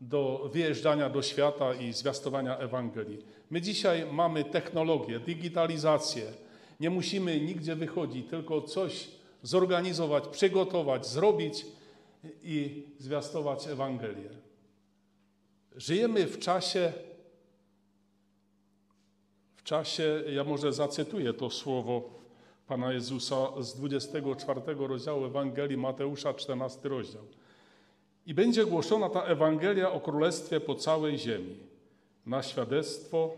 do 0.00 0.50
wyjeżdżania 0.52 1.10
do 1.10 1.22
świata 1.22 1.74
i 1.74 1.92
zwiastowania 1.92 2.58
Ewangelii. 2.58 3.18
My 3.50 3.60
dzisiaj 3.60 4.06
mamy 4.12 4.44
technologię, 4.44 5.20
digitalizację. 5.20 6.22
Nie 6.80 6.90
musimy 6.90 7.40
nigdzie 7.40 7.76
wychodzić, 7.76 8.26
tylko 8.30 8.62
coś 8.62 9.08
zorganizować, 9.42 10.28
przygotować, 10.28 11.06
zrobić 11.06 11.66
i 12.42 12.86
zwiastować 12.98 13.66
Ewangelię. 13.66 14.30
Żyjemy 15.76 16.26
w 16.26 16.38
czasie, 16.38 16.92
w 19.56 19.62
czasie, 19.62 20.22
ja 20.32 20.44
może 20.44 20.72
zacytuję 20.72 21.32
to 21.32 21.50
słowo 21.50 22.20
Pana 22.66 22.92
Jezusa 22.92 23.62
z 23.62 23.74
24 23.74 24.60
rozdziału 24.76 25.24
Ewangelii 25.24 25.76
Mateusza, 25.76 26.34
14 26.34 26.88
rozdział. 26.88 27.22
I 28.26 28.34
będzie 28.34 28.66
głoszona 28.66 29.08
ta 29.08 29.22
Ewangelia 29.22 29.92
o 29.92 30.00
Królestwie 30.00 30.60
po 30.60 30.74
całej 30.74 31.18
ziemi, 31.18 31.56
na 32.26 32.42
świadectwo 32.42 33.34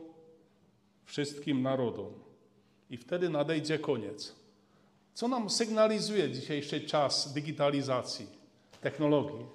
wszystkim 1.04 1.62
narodom. 1.62 2.21
I 2.92 2.96
wtedy 2.96 3.28
nadejdzie 3.28 3.78
koniec. 3.78 4.34
Co 5.14 5.28
nam 5.28 5.50
sygnalizuje 5.50 6.30
dzisiejszy 6.30 6.80
czas 6.80 7.32
digitalizacji, 7.32 8.26
technologii? 8.80 9.46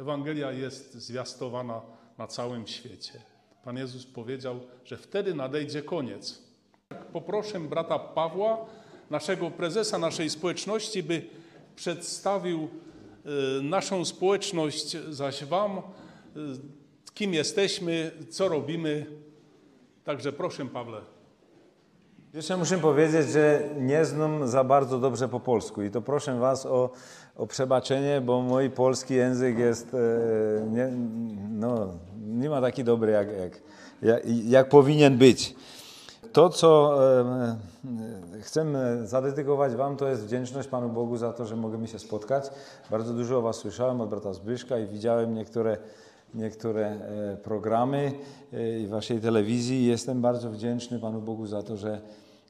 Ewangelia 0.00 0.52
jest 0.52 0.94
zwiastowana 0.94 1.82
na 2.18 2.26
całym 2.26 2.66
świecie. 2.66 3.12
Pan 3.64 3.76
Jezus 3.76 4.06
powiedział, 4.06 4.60
że 4.84 4.96
wtedy 4.96 5.34
nadejdzie 5.34 5.82
koniec. 5.82 6.42
Poproszę 7.12 7.60
brata 7.60 7.98
Pawła, 7.98 8.66
naszego 9.10 9.50
prezesa 9.50 9.98
naszej 9.98 10.30
społeczności, 10.30 11.02
by 11.02 11.26
przedstawił 11.76 12.68
y, 13.58 13.62
naszą 13.62 14.04
społeczność, 14.04 14.96
zaś 15.10 15.44
Wam, 15.44 15.78
y, 15.78 15.82
kim 17.14 17.34
jesteśmy, 17.34 18.10
co 18.30 18.48
robimy. 18.48 19.06
Także 20.04 20.32
proszę, 20.32 20.66
Pawle. 20.66 21.15
Jeszcze 22.36 22.56
muszę 22.56 22.78
powiedzieć, 22.78 23.28
że 23.28 23.62
nie 23.80 24.04
znam 24.04 24.48
za 24.48 24.64
bardzo 24.64 24.98
dobrze 24.98 25.28
po 25.28 25.40
polsku 25.40 25.82
i 25.82 25.90
to 25.90 26.02
proszę 26.02 26.38
Was 26.38 26.66
o, 26.66 26.90
o 27.36 27.46
przebaczenie, 27.46 28.20
bo 28.20 28.40
mój 28.42 28.70
polski 28.70 29.14
język 29.14 29.58
jest, 29.58 29.94
e, 29.94 30.66
nie, 30.66 30.92
no, 31.50 31.86
nie 32.26 32.50
ma 32.50 32.60
taki 32.60 32.84
dobry, 32.84 33.12
jak, 33.12 33.28
jak, 33.38 33.62
jak, 34.02 34.22
jak 34.46 34.68
powinien 34.68 35.18
być. 35.18 35.54
To, 36.32 36.48
co 36.48 36.98
e, 37.20 37.56
chcę 38.40 38.66
zadedykować 39.06 39.74
Wam, 39.74 39.96
to 39.96 40.08
jest 40.08 40.24
wdzięczność 40.24 40.68
Panu 40.68 40.88
Bogu 40.88 41.16
za 41.16 41.32
to, 41.32 41.46
że 41.46 41.56
możemy 41.56 41.88
się 41.88 41.98
spotkać. 41.98 42.50
Bardzo 42.90 43.14
dużo 43.14 43.38
o 43.38 43.42
Was 43.42 43.56
słyszałem 43.56 44.00
od 44.00 44.08
brata 44.08 44.32
Zbyszka 44.32 44.78
i 44.78 44.86
widziałem 44.86 45.34
niektóre, 45.34 45.76
niektóre 46.34 46.86
e, 46.86 47.36
programy 47.36 48.12
i 48.84 48.86
Waszej 48.86 49.20
telewizji. 49.20 49.86
Jestem 49.86 50.20
bardzo 50.20 50.50
wdzięczny 50.50 50.98
Panu 50.98 51.20
Bogu 51.20 51.46
za 51.46 51.62
to, 51.62 51.76
że 51.76 52.00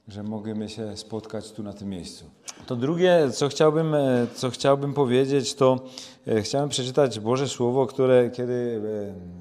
że 0.07 0.23
możemy 0.23 0.69
się 0.69 0.97
spotkać 0.97 1.51
tu 1.51 1.63
na 1.63 1.73
tym 1.73 1.89
miejscu. 1.89 2.25
To 2.65 2.75
drugie, 2.75 3.29
co 3.33 3.49
chciałbym, 3.49 3.95
e, 3.95 4.27
co 4.35 4.49
chciałbym 4.49 4.93
powiedzieć, 4.93 5.53
to 5.53 5.79
e, 6.27 6.41
chciałem 6.41 6.69
przeczytać 6.69 7.19
Boże 7.19 7.47
Słowo, 7.47 7.85
które 7.85 8.29
kiedy 8.29 8.81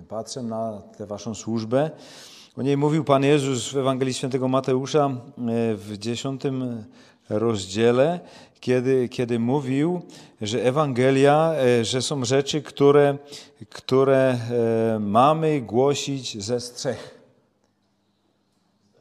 e, 0.03 0.09
patrzę 0.09 0.43
na 0.43 0.83
tę 0.99 1.07
waszą 1.07 1.35
służbę, 1.35 1.91
o 2.57 2.63
niej 2.63 2.77
mówił 2.77 3.05
Pan 3.05 3.25
Jezus 3.25 3.73
w 3.73 3.77
Ewangelii 3.77 4.15
Świętego 4.15 4.49
Mateusza 4.49 5.11
w 5.75 5.95
dziesiątym 5.99 6.85
rozdziale, 7.29 8.21
kiedy, 8.61 9.09
kiedy 9.09 9.39
mówił, 9.39 10.03
że 10.43 10.65
Ewangelia, 10.65 11.53
że 11.83 12.03
są 12.03 12.25
rzeczy, 12.25 12.63
które, 12.63 13.19
które 13.71 14.39
mamy 15.01 15.61
głosić 15.61 16.45
ze 16.45 16.61
strzech. 16.61 17.26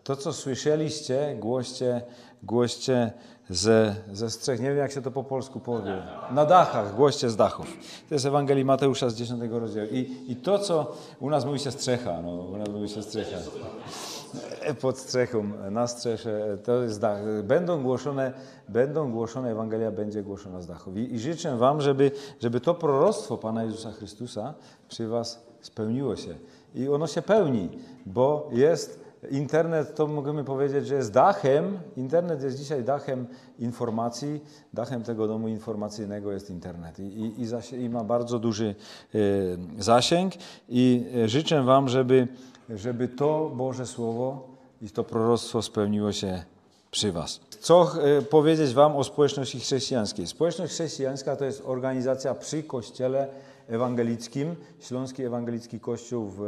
To, 0.06 0.16
co 0.16 0.34
słyszeliście, 0.34 1.36
głoście, 1.40 2.02
głoście 2.44 3.12
ze, 3.50 3.96
ze 4.14 4.30
strzech. 4.30 4.60
Nie 4.60 4.70
wiem, 4.70 4.78
jak 4.78 4.92
się 4.92 5.02
to 5.02 5.12
po 5.12 5.24
polsku 5.24 5.60
powie. 5.60 6.04
Na 6.32 6.46
dachach, 6.46 6.96
głoście 6.96 7.30
z 7.30 7.36
dachów. 7.36 7.66
To 8.10 8.16
jest 8.16 8.26
Ewangelii 8.26 8.66
Mateusza 8.66 9.10
z 9.10 9.16
10 9.16 9.42
rozdziału. 9.52 9.88
I, 9.92 10.26
I 10.28 10.36
to, 10.36 10.60
co 10.60 10.92
u 11.20 11.30
nas 11.30 11.46
mówi 11.46 11.60
się 11.60 11.72
strzecha, 11.72 12.22
no, 12.22 12.32
u 12.32 12.58
nas 12.58 12.70
mówi 12.70 12.90
się 12.90 13.02
strzecha. 13.02 13.38
Pod 14.82 14.98
strzechą, 14.98 15.52
na 15.72 15.88
strzesze, 15.88 16.58
to 16.64 16.84
jest 16.84 17.02
dach. 17.02 17.44
Będą 17.44 17.84
głoszone, 17.84 18.34
będą 18.70 19.12
głoszone, 19.12 19.52
Ewangelia 19.52 19.92
będzie 19.92 20.24
głoszona 20.24 20.62
z 20.62 20.68
dachów. 20.68 20.98
I, 20.98 21.14
i 21.14 21.20
życzę 21.20 21.58
Wam, 21.58 21.82
żeby, 21.82 22.12
żeby 22.40 22.60
to 22.60 22.74
proroctwo 22.74 23.38
Pana 23.38 23.64
Jezusa 23.64 23.92
Chrystusa 23.92 24.54
przy 24.88 25.08
Was 25.08 25.46
spełniło 25.62 26.16
się. 26.16 26.36
I 26.76 26.90
ono 26.90 27.08
się 27.08 27.22
pełni, 27.22 27.70
bo 28.06 28.50
jest 28.52 29.05
Internet 29.32 29.96
to 29.96 30.08
możemy 30.08 30.44
powiedzieć, 30.44 30.88
że 30.88 30.96
jest 30.96 31.12
dachem, 31.12 31.80
internet 31.98 32.44
jest 32.44 32.58
dzisiaj 32.58 32.84
dachem 32.84 33.28
informacji, 33.60 34.44
dachem 34.74 35.04
tego 35.04 35.28
domu 35.28 35.48
informacyjnego 35.48 36.32
jest 36.32 36.50
internet 36.50 37.00
i, 37.00 37.04
i, 37.04 37.42
i, 37.76 37.84
i 37.84 37.90
ma 37.90 38.04
bardzo 38.04 38.40
duży 38.40 38.76
y, 39.16 39.58
zasięg 39.80 40.34
i 40.70 41.06
e, 41.16 41.30
życzę 41.30 41.64
Wam, 41.64 41.90
żeby, 41.90 42.28
żeby 42.70 43.08
to 43.08 43.52
Boże 43.56 43.86
Słowo 43.86 44.48
i 44.82 44.90
to 44.90 45.04
proroctwo 45.04 45.62
spełniło 45.62 46.12
się 46.12 46.44
przy 46.92 47.12
Was. 47.12 47.40
Co 47.60 47.92
y, 48.20 48.22
powiedzieć 48.22 48.74
Wam 48.74 48.96
o 48.96 49.04
społeczności 49.04 49.60
chrześcijańskiej? 49.60 50.28
Społeczność 50.28 50.74
chrześcijańska 50.74 51.36
to 51.36 51.46
jest 51.46 51.64
organizacja 51.66 52.34
przy 52.34 52.64
Kościele 52.64 53.28
Ewangelickim, 53.68 54.56
Śląski 54.80 55.24
Ewangelicki 55.24 55.80
Kościół 55.80 56.30
w, 56.38 56.42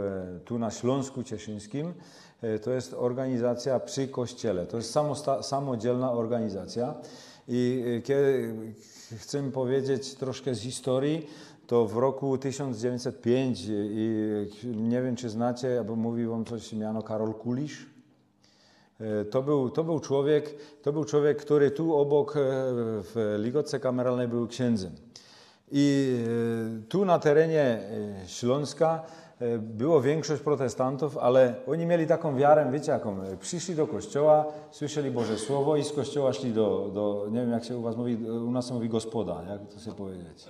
tu 0.45 0.59
na 0.59 0.71
Śląsku 0.71 1.23
Cieszyńskim. 1.23 1.93
E, 2.41 2.59
to 2.59 2.71
jest 2.71 2.93
organizacja 2.93 3.79
przy 3.79 4.07
Kościele. 4.07 4.65
To 4.65 4.77
jest 4.77 4.95
samodzielna 5.41 6.11
organizacja. 6.11 6.95
I 7.47 7.83
e, 7.97 8.01
kiedy 8.01 8.53
chcę 9.17 9.51
powiedzieć 9.51 10.15
troszkę 10.15 10.55
z 10.55 10.61
historii, 10.61 11.27
to 11.67 11.85
w 11.85 11.97
roku 11.97 12.37
1905 12.37 13.65
i 13.69 14.47
nie 14.63 15.01
wiem, 15.01 15.15
czy 15.15 15.29
znacie, 15.29 15.77
albo 15.79 15.95
mówił 15.95 16.31
wam 16.31 16.45
coś 16.45 16.73
miano 16.73 17.01
Karol 17.03 17.33
Kulisz. 17.33 17.85
E, 18.99 19.25
to 19.25 19.41
był, 19.41 19.69
to 19.69 19.83
był 19.83 19.99
człowiek, 19.99 20.55
to 20.81 20.93
był 20.93 21.05
człowiek, 21.05 21.37
który 21.37 21.71
tu 21.71 21.95
obok 21.95 22.33
w 23.03 23.37
Ligotce 23.43 23.79
Kameralnej 23.79 24.27
był 24.27 24.47
księdzem. 24.47 24.91
I 25.71 26.17
tu 26.89 27.05
na 27.05 27.19
terenie 27.19 27.79
Śląska 28.27 29.03
E, 29.03 29.26
było 29.59 30.01
większość 30.01 30.41
protestantów, 30.41 31.17
ale 31.17 31.55
oni 31.67 31.85
mieli 31.85 32.07
taką 32.07 32.37
wiarę, 32.37 32.69
wiecie 32.71 32.91
jaką, 32.91 33.17
przyszli 33.39 33.75
do 33.75 33.87
kościoła, 33.87 34.45
słyszeli 34.71 35.11
Boże 35.11 35.37
Słowo 35.37 35.77
i 35.77 35.83
z 35.83 35.91
kościoła 35.93 36.33
szli 36.33 36.53
do, 36.53 36.91
do 36.93 37.27
nie 37.31 37.39
wiem 37.41 37.51
jak 37.51 37.63
się 37.63 37.77
u 37.77 37.81
was 37.81 37.95
mówi, 37.95 38.15
u 38.29 38.51
nas 38.51 38.67
się 38.67 38.73
mówi 38.73 38.89
gospoda, 38.89 39.41
jak 39.49 39.73
to 39.73 39.79
sobie 39.79 39.97
powiedzieć. 39.97 40.45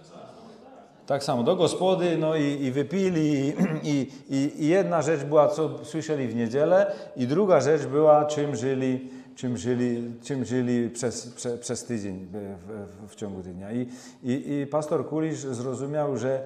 Tak 1.06 1.24
samo, 1.24 1.44
do 1.44 1.56
gospody, 1.56 2.18
no 2.18 2.36
i, 2.36 2.44
i 2.44 2.72
wypili 2.72 3.48
i, 3.48 3.54
i, 3.94 4.12
i, 4.30 4.68
jedna 4.68 5.02
rzecz 5.02 5.24
była, 5.24 5.48
co 5.48 5.86
słyszeli 5.86 6.28
w 6.28 6.36
niedzielę 6.36 6.92
i 7.16 7.28
druga 7.28 7.62
rzecz 7.62 7.86
była, 7.86 8.26
czym 8.26 8.56
żyli, 8.56 9.10
czym 9.36 9.58
żyli, 9.58 10.12
czym 10.24 10.46
żyli 10.46 10.90
przez, 10.90 11.28
prze, 11.28 11.58
przez 11.58 11.84
tydzień, 11.84 12.28
w, 12.32 12.38
w, 13.08 13.12
w 13.12 13.16
ciągu 13.16 13.42
dnia. 13.42 13.72
I, 13.72 13.88
i, 14.24 14.52
I 14.52 14.68
pastor 14.68 15.08
Kulisz 15.08 15.40
zrozumiał, 15.40 16.18
że 16.18 16.42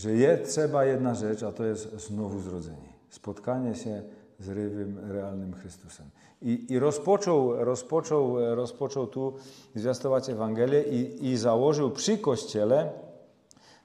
że 0.00 0.12
jest 0.12 0.52
trzeba 0.52 0.84
jedna 0.84 1.14
rzecz, 1.14 1.42
a 1.42 1.52
to 1.52 1.64
jest 1.64 2.00
znowu 2.06 2.40
zrodzenie. 2.40 2.92
Spotkanie 3.10 3.74
się 3.74 4.02
z 4.38 4.48
rywym, 4.48 4.98
realnym 5.12 5.54
Chrystusem. 5.54 6.06
I, 6.42 6.66
i 6.68 6.78
rozpoczął, 6.78 7.64
rozpoczął, 7.64 8.54
rozpoczął 8.54 9.06
tu 9.06 9.32
zwiastować 9.74 10.28
Ewangelię 10.28 10.82
i, 10.82 11.26
i 11.26 11.36
założył 11.36 11.90
przy 11.90 12.18
Kościele 12.18 12.90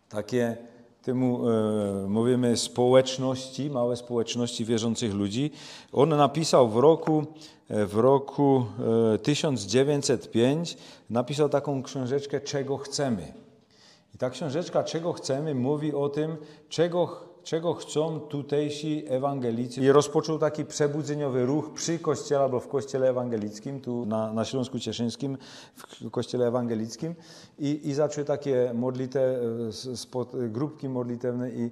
takie, 0.10 0.58
temu 1.04 1.50
e, 1.50 2.08
mówimy, 2.08 2.58
społeczności, 2.58 3.70
małe 3.70 3.96
społeczności 3.96 4.66
wierzących 4.66 5.14
ludzi. 5.14 5.52
On 5.94 6.10
napisał 6.10 6.70
w 6.70 6.78
roku, 6.78 7.26
w 7.70 7.96
roku 7.96 8.66
e, 9.14 9.18
1905, 9.18 10.78
napisał 11.10 11.50
taką 11.50 11.84
książeczkę 11.84 12.42
Czego 12.42 12.78
chcemy. 12.78 13.45
I 14.16 14.18
ta 14.18 14.30
książeczka, 14.30 14.84
czego 14.84 15.14
chcemy, 15.14 15.56
mówi 15.56 15.94
o 15.94 16.10
tym, 16.10 16.38
czego, 16.70 17.20
czego 17.44 17.74
chcą 17.74 18.20
tutejsi 18.20 19.06
ewangelicy. 19.08 19.82
I 19.82 19.92
rozpoczął 19.92 20.40
taki 20.40 20.66
przebudzeniowy 20.66 21.46
ruch 21.46 21.74
przy 21.74 22.00
kościele 22.00 22.42
albo 22.42 22.60
w 22.60 22.68
kościele 22.68 23.10
ewangelickim, 23.10 23.82
tu 23.82 24.06
na, 24.06 24.34
na 24.34 24.46
Śląsku 24.46 24.80
Cieszyńskim, 24.80 25.38
w 25.76 26.12
kościele 26.12 26.48
ewangelickim. 26.48 27.16
I, 27.60 27.90
i 27.90 27.94
zaczęły 27.94 28.26
takie 28.26 28.72
modlite, 28.74 29.40
spod, 29.96 30.32
grupki 30.50 30.90
modlitewne 30.90 31.50
i, 31.50 31.72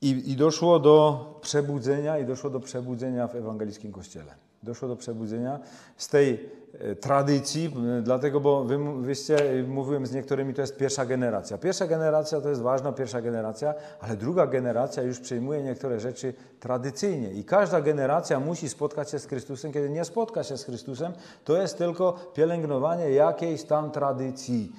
i, 0.00 0.30
i 0.32 0.36
doszło 0.36 0.78
do 0.78 1.24
przebudzenia 1.40 2.18
i 2.18 2.26
doszło 2.26 2.50
do 2.50 2.60
przebudzenia 2.60 3.28
w 3.28 3.36
ewangelickim 3.36 3.92
kościele. 3.92 4.45
Doszło 4.66 4.88
do 4.88 4.96
przebudzenia 4.96 5.58
z 5.96 6.08
tej 6.08 6.50
e, 6.80 6.94
tradycji, 6.94 7.74
dlatego, 8.02 8.40
bo 8.40 8.64
wy, 8.64 8.78
wyście, 9.02 9.64
mówiłem 9.68 10.06
z 10.06 10.12
niektórymi, 10.12 10.54
to 10.54 10.60
jest 10.60 10.76
pierwsza 10.76 11.06
generacja. 11.06 11.58
Pierwsza 11.58 11.86
generacja 11.86 12.40
to 12.40 12.48
jest 12.48 12.62
ważna, 12.62 12.92
pierwsza 12.92 13.20
generacja, 13.22 13.74
ale 14.00 14.16
druga 14.16 14.46
generacja 14.46 15.02
już 15.02 15.20
przejmuje 15.20 15.62
niektóre 15.62 16.00
rzeczy 16.00 16.34
tradycyjnie 16.60 17.32
i 17.32 17.44
każda 17.44 17.80
generacja 17.80 18.40
musi 18.40 18.68
spotkać 18.68 19.10
się 19.10 19.18
z 19.18 19.26
Chrystusem. 19.26 19.72
Kiedy 19.72 19.90
nie 19.90 20.04
spotka 20.04 20.44
się 20.44 20.56
z 20.56 20.64
Chrystusem, 20.64 21.12
to 21.44 21.56
jest 21.62 21.78
tylko 21.78 22.12
pielęgnowanie 22.34 23.10
jakiejś 23.10 23.62
tam 23.62 23.90
tradycji. 23.90 24.72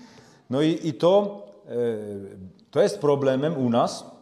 No 0.50 0.62
i, 0.62 0.80
i 0.84 0.94
to, 0.94 1.44
e, 1.66 1.72
to 2.72 2.82
jest 2.82 3.00
problemem 3.00 3.58
u 3.58 3.70
nas, 3.70 4.18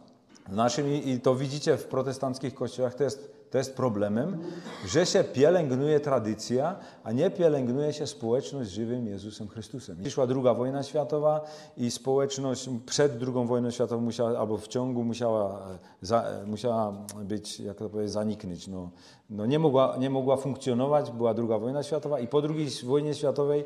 w 0.48 0.56
naszym, 0.56 0.88
i 0.88 1.20
to 1.20 1.34
widzicie 1.34 1.76
w 1.76 1.84
protestanckich 1.84 2.54
kościołach, 2.54 2.94
to 2.94 3.04
jest, 3.04 3.35
to 3.50 3.58
jest 3.58 3.76
problemem, 3.76 4.38
że 4.86 5.06
się 5.06 5.24
pielęgnuje 5.24 6.00
tradycja, 6.00 6.76
a 7.04 7.12
nie 7.12 7.30
pielęgnuje 7.30 7.92
się 7.92 8.06
społeczność 8.06 8.70
z 8.70 8.72
żywym 8.72 9.06
Jezusem 9.06 9.48
Chrystusem. 9.48 9.96
Przyszła 10.00 10.26
druga 10.26 10.54
wojna 10.54 10.82
światowa 10.82 11.44
i 11.76 11.90
społeczność 11.90 12.68
przed 12.86 13.18
drugą 13.18 13.46
wojną 13.46 13.70
światową 13.70 14.02
musiała, 14.02 14.38
albo 14.38 14.58
w 14.58 14.68
ciągu 14.68 15.04
musiała, 15.04 15.58
e, 15.74 15.78
za, 16.02 16.22
e, 16.22 16.46
musiała 16.46 16.92
być, 17.24 17.60
jak 17.60 17.76
to 17.76 17.88
powiedzieć, 17.88 18.12
zaniknąć. 18.12 18.68
No, 18.68 18.90
no 19.30 19.46
nie, 19.46 19.58
mogła, 19.58 19.96
nie 19.98 20.10
mogła 20.10 20.36
funkcjonować, 20.36 21.10
była 21.10 21.34
druga 21.34 21.58
wojna 21.58 21.82
światowa 21.82 22.20
i 22.20 22.28
po 22.28 22.42
drugiej 22.42 22.68
wojnie 22.84 23.14
światowej 23.14 23.64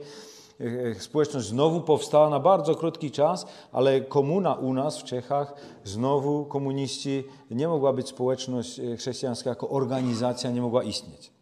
społeczność 0.99 1.47
znowu 1.47 1.81
powstała 1.81 2.31
na 2.31 2.40
bardzo 2.40 2.75
krótki 2.75 3.11
czas, 3.11 3.47
ale 3.73 4.00
komuna 4.00 4.55
u 4.55 4.75
nas 4.75 4.99
w 4.99 5.05
Czechach, 5.05 5.55
znowu 5.85 6.45
komuniści, 6.45 7.25
nie 7.50 7.69
mogła 7.69 7.93
być 7.93 8.09
społeczność 8.09 8.81
e, 8.81 8.97
chrześcijańska 8.97 9.50
jako 9.50 9.69
organizacja, 9.69 10.50
nie 10.50 10.62
mogła 10.62 10.83
istnieć. 10.83 11.33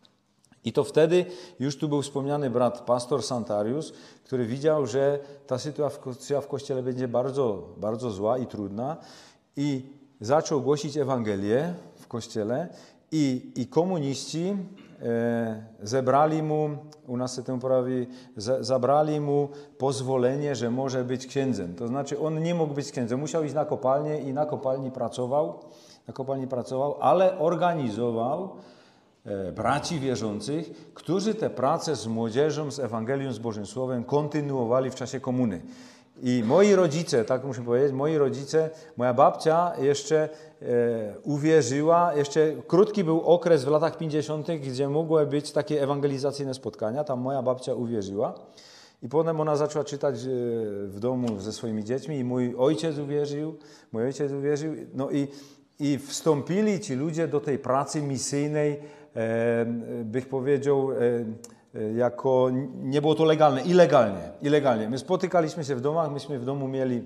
I 0.65 0.73
to 0.73 0.85
wtedy 0.85 1.27
już 1.61 1.79
tu 1.79 1.89
był 1.89 2.03
wspomniany 2.03 2.51
brat 2.51 2.81
pastor 2.81 3.23
Santarius, 3.23 3.93
który 4.25 4.47
widział, 4.47 4.87
że 4.87 5.19
ta 5.47 5.59
sytuacja 5.59 6.41
w 6.41 6.49
kościele 6.49 6.83
będzie 6.83 7.09
bardzo, 7.09 7.69
bardzo 7.77 8.11
zła 8.11 8.39
i 8.39 8.47
trudna 8.47 8.97
i 9.57 9.83
zaczął 10.21 10.61
głosić 10.61 10.97
Ewangelię 10.97 11.75
w 11.97 12.07
kościele 12.07 12.69
i, 13.13 13.53
i 13.57 13.67
komuniści 13.67 14.45
e, 14.49 14.88
zebrali 15.83 16.43
mu, 16.43 16.71
u 17.07 17.17
nas 17.17 17.37
się 17.37 17.43
temu 17.43 17.59
prawi, 17.59 18.07
za, 18.37 18.63
zabrali 18.63 19.21
mu 19.21 19.49
pozwolenie, 19.79 20.55
że 20.55 20.71
może 20.71 21.05
być 21.05 21.27
księdzem. 21.27 21.75
To 21.75 21.89
znaczy 21.89 22.21
on 22.21 22.43
nie 22.43 22.55
mógł 22.55 22.75
być 22.75 22.93
księdzem, 22.93 23.21
musiał 23.21 23.45
iść 23.45 23.55
na 23.55 23.65
kopalnię 23.65 24.21
i 24.21 24.33
na 24.33 24.47
kopalni 24.47 24.91
pracował, 24.91 25.59
na 26.07 26.15
kopalni 26.15 26.47
pracował, 26.47 26.97
ale 27.01 27.39
organizował 27.39 28.51
e, 29.25 29.53
braci 29.53 30.01
wierzących, 30.01 30.93
którzy 30.95 31.35
tę 31.35 31.51
pracę 31.51 31.97
z 31.97 32.07
młodzieżą, 32.07 32.71
z 32.71 32.79
Ewangelią, 32.79 33.33
z 33.33 33.39
Bożym 33.39 33.67
Słowem 33.67 34.05
kontynuowali 34.05 34.91
w 34.91 34.95
czasie 34.95 35.21
komuny. 35.21 35.61
I 36.23 36.43
moi 36.47 36.75
rodzice, 36.75 37.25
tak 37.25 37.45
muszę 37.45 37.63
powiedzieć, 37.63 37.93
moi 37.93 38.19
rodzice, 38.19 38.71
moja 38.97 39.15
babcia 39.15 39.73
jeszcze 39.81 40.29
e, 40.63 40.69
uwierzyła, 41.23 42.15
jeszcze 42.15 42.53
krótki 42.67 43.05
był 43.05 43.21
okres 43.21 43.65
w 43.65 43.69
latach 43.69 43.97
50., 43.97 44.47
gdzie 44.51 44.89
mogły 44.89 45.27
być 45.27 45.53
takie 45.53 45.83
ewangelizacyjne 45.83 46.55
spotkania, 46.55 47.05
tam 47.05 47.21
moja 47.21 47.43
babcia 47.43 47.75
uwierzyła. 47.75 48.35
I 49.03 49.09
potem 49.09 49.41
ona 49.41 49.57
zaczęła 49.57 49.85
czytać 49.85 50.15
e, 50.15 50.29
w 50.87 50.97
domu 51.01 51.41
ze 51.41 51.53
swoimi 51.53 51.85
dziećmi 51.85 52.19
i 52.19 52.25
mój 52.25 52.55
ojciec 52.59 52.99
uwierzył, 52.99 53.55
mój 53.93 54.05
ojciec 54.05 54.33
uwierzył, 54.33 54.75
no 54.95 55.11
i, 55.11 55.29
i 55.81 55.99
wstąpili 55.99 56.81
ci 56.81 56.95
ludzie 56.95 57.29
do 57.29 57.41
tej 57.41 57.59
pracy 57.59 58.03
misyjnej, 58.03 58.81
e, 59.17 59.67
bych 60.05 60.29
powiedział, 60.29 60.89
jako, 61.97 62.51
nie 62.83 63.01
było 63.01 63.15
to 63.15 63.25
legalne, 63.25 63.63
ilegalnie, 63.63 64.31
ilegalnie. 64.43 64.89
My 64.89 64.99
spotykaliśmy 64.99 65.65
się 65.65 65.77
w 65.77 65.81
domach, 65.81 66.13
myśmy 66.13 66.39
w 66.39 66.45
domu 66.45 66.69
mieli 66.69 67.03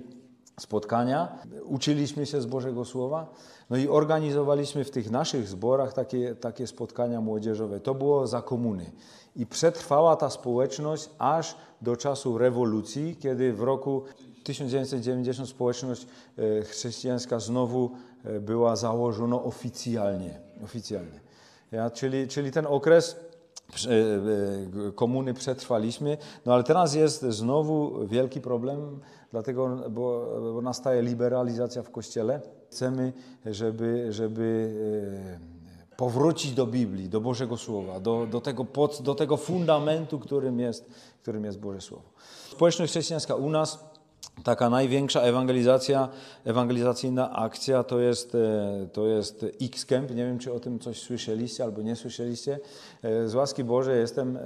spotkania, 0.59 1.37
uczyliśmy 1.65 2.25
się 2.25 2.41
z 2.41 2.45
Bożego 2.45 2.85
Słowa, 2.85 3.33
no 3.69 3.77
i 3.77 3.87
organizowaliśmy 3.87 4.83
w 4.83 4.91
tych 4.91 5.11
naszych 5.11 5.47
zborach 5.47 5.93
takie, 5.93 6.35
takie 6.35 6.67
spotkania 6.67 7.21
młodzieżowe. 7.21 7.79
To 7.79 7.93
było 7.93 8.27
za 8.27 8.41
komuny. 8.41 8.91
I 9.35 9.45
przetrwała 9.45 10.15
ta 10.15 10.29
społeczność 10.29 11.09
aż 11.19 11.55
do 11.81 11.97
czasu 11.97 12.37
rewolucji, 12.37 13.15
kiedy 13.19 13.53
w 13.53 13.61
roku 13.61 14.03
1990 14.43 15.49
społeczność 15.49 16.07
e, 16.37 16.61
chrześcijańska 16.61 17.39
znowu 17.39 17.91
e, 18.23 18.39
była 18.39 18.75
założona 18.75 19.35
oficjalnie. 19.35 20.39
oficjalnie. 20.63 21.19
Ja, 21.71 21.89
czyli, 21.89 22.27
czyli 22.27 22.51
ten 22.51 22.65
okres 22.65 23.15
komuny 24.95 25.33
przetrwaliśmy, 25.33 26.17
no 26.45 26.53
ale 26.53 26.63
teraz 26.63 26.95
jest 26.95 27.21
znowu 27.21 28.07
wielki 28.07 28.41
problem, 28.41 28.99
dlatego, 29.31 29.77
bo, 29.89 30.27
bo 30.53 30.61
nastaje 30.61 31.01
liberalizacja 31.01 31.83
w 31.83 31.91
Kościele. 31.91 32.41
Chcemy, 32.69 33.13
żeby, 33.45 34.13
żeby 34.13 34.73
e, 35.93 35.97
powrócić 35.97 36.51
do 36.51 36.67
Biblii, 36.67 37.09
do 37.09 37.21
Bożego 37.21 37.57
Słowa, 37.57 37.99
do, 37.99 38.27
do, 38.27 38.41
tego, 38.41 38.65
pod, 38.65 39.01
do 39.01 39.15
tego 39.15 39.37
fundamentu, 39.37 40.19
którym 40.19 40.59
jest, 40.59 40.85
którym 41.21 41.45
jest 41.45 41.59
Boże 41.59 41.81
Słowo. 41.81 42.09
Społeczność 42.51 42.91
chrześcijańska 42.91 43.35
u 43.35 43.49
nas 43.49 43.92
Taka 44.43 44.69
największa 44.69 45.21
ewangelizacja, 45.21 46.09
ewangelizacyjna 46.45 47.33
akcja 47.33 47.83
to 47.83 47.99
jest, 47.99 48.35
e, 48.35 48.87
to 48.93 49.07
jest 49.07 49.45
X-Camp. 49.61 50.09
Nie 50.09 50.25
wiem, 50.25 50.39
czy 50.39 50.53
o 50.53 50.59
tym 50.59 50.79
coś 50.79 51.01
słyszeliście 51.01 51.63
albo 51.63 51.81
nie 51.81 51.95
słyszeliście. 51.95 52.59
E, 53.03 53.27
Z 53.27 53.35
łaski 53.35 53.63
Bożej 53.63 53.99
jestem 53.99 54.37
e, 54.37 54.41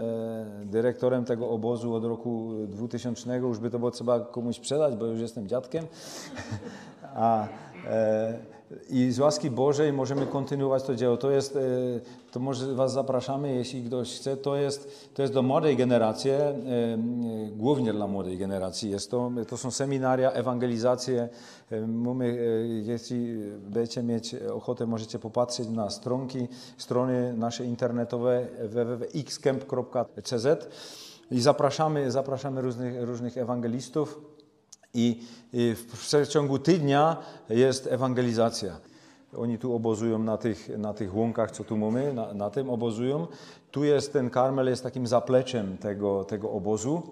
dyrektorem 0.65 1.25
tego 1.25 1.49
obozu 1.49 1.95
od 1.95 2.05
roku 2.05 2.51
2000. 2.67 3.37
Już 3.37 3.59
by 3.59 3.69
to 3.69 3.79
było 3.79 3.91
trzeba 3.91 4.19
komuś 4.19 4.55
sprzedać, 4.55 4.95
bo 4.95 5.05
już 5.05 5.19
jestem 5.19 5.47
dziadkiem. 5.47 5.85
A, 7.15 7.47
e, 7.87 8.56
I 8.89 9.11
z 9.11 9.19
łaski 9.19 9.51
Bożej 9.51 9.93
możemy 9.93 10.25
kontynuować 10.25 10.83
to 10.83 10.95
dzieło. 10.95 11.17
To 11.17 11.31
jest, 11.31 11.55
e, 11.55 11.59
to 12.31 12.39
może 12.39 12.75
Was 12.75 12.93
zapraszamy, 12.93 13.55
jeśli 13.55 13.83
ktoś 13.83 14.15
chce. 14.15 14.37
To 14.37 14.55
jest, 14.55 15.09
to 15.13 15.21
jest 15.21 15.33
do 15.33 15.41
młodej 15.41 15.77
generacji, 15.77 16.31
e, 16.31 16.35
e, 16.35 16.97
głównie 17.55 17.93
dla 17.93 18.07
młodej 18.07 18.37
generacji. 18.37 18.91
Jest 18.91 19.11
to, 19.11 19.31
to 19.47 19.57
są 19.57 19.71
seminaria, 19.71 20.31
ewangelizacje. 20.31 21.29
Mamy, 21.87 22.37
jeśli 22.83 23.37
będziecie 23.59 24.03
mieć 24.03 24.35
ochotę, 24.35 24.85
możecie 24.85 25.19
popatrzeć 25.19 25.67
na 25.67 25.89
stronki, 25.89 26.47
strony 26.77 27.33
nasze 27.37 27.65
internetowe 27.65 28.47
www.xcamp.cz 28.69 30.45
i 31.31 31.41
zapraszamy, 31.41 32.11
zapraszamy 32.11 32.61
różnych, 32.61 33.03
różnych 33.03 33.37
ewangelistów. 33.37 34.36
I, 34.93 35.23
I 35.53 35.75
w 35.75 35.85
przeciągu 35.85 36.59
tygodnia 36.59 37.17
jest 37.49 37.87
ewangelizacja. 37.87 38.79
Oni 39.37 39.57
tu 39.57 39.75
obozują 39.75 40.19
na 40.19 40.37
tych, 40.37 40.77
na 40.77 40.93
tych 40.93 41.15
łąkach, 41.15 41.51
co 41.51 41.63
tu 41.63 41.77
mamy, 41.77 42.13
na, 42.13 42.33
na 42.33 42.49
tym 42.49 42.69
obozują. 42.69 43.27
Tu 43.71 43.83
jest 43.83 44.13
ten 44.13 44.29
Karmel, 44.29 44.67
jest 44.67 44.83
takim 44.83 45.07
zapleczem 45.07 45.77
tego, 45.77 46.23
tego 46.23 46.51
obozu, 46.51 47.03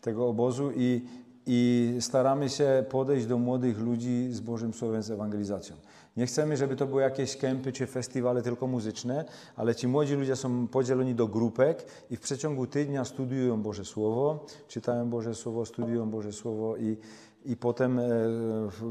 tego 0.00 0.28
obozu 0.28 0.70
i, 0.76 1.06
i 1.46 1.96
staramy 2.00 2.48
się 2.48 2.84
podejść 2.90 3.26
do 3.26 3.38
młodych 3.38 3.78
ludzi 3.78 4.28
z 4.32 4.40
Bożym 4.40 4.74
Słowem, 4.74 5.02
z 5.02 5.10
ewangelizacją. 5.10 5.76
Nie 6.16 6.26
chcemy, 6.26 6.56
żeby 6.56 6.76
to 6.76 6.86
były 6.86 7.02
jakieś 7.02 7.36
kempy 7.36 7.72
czy 7.72 7.86
festiwale 7.86 8.42
tylko 8.42 8.66
muzyczne, 8.66 9.24
ale 9.56 9.74
ci 9.74 9.88
młodzi 9.88 10.14
ludzie 10.14 10.36
są 10.36 10.68
podzieleni 10.68 11.14
do 11.14 11.26
grupek 11.26 11.86
i 12.10 12.16
w 12.16 12.20
przeciągu 12.20 12.66
tygodnia 12.66 13.04
studiują 13.04 13.62
Boże 13.62 13.84
Słowo, 13.84 14.46
czytają 14.68 15.10
Boże 15.10 15.34
Słowo, 15.34 15.66
studiują 15.66 16.10
Boże 16.10 16.32
Słowo 16.32 16.76
i, 16.76 16.96
i 17.44 17.56
potem 17.56 17.98
e, 17.98 18.04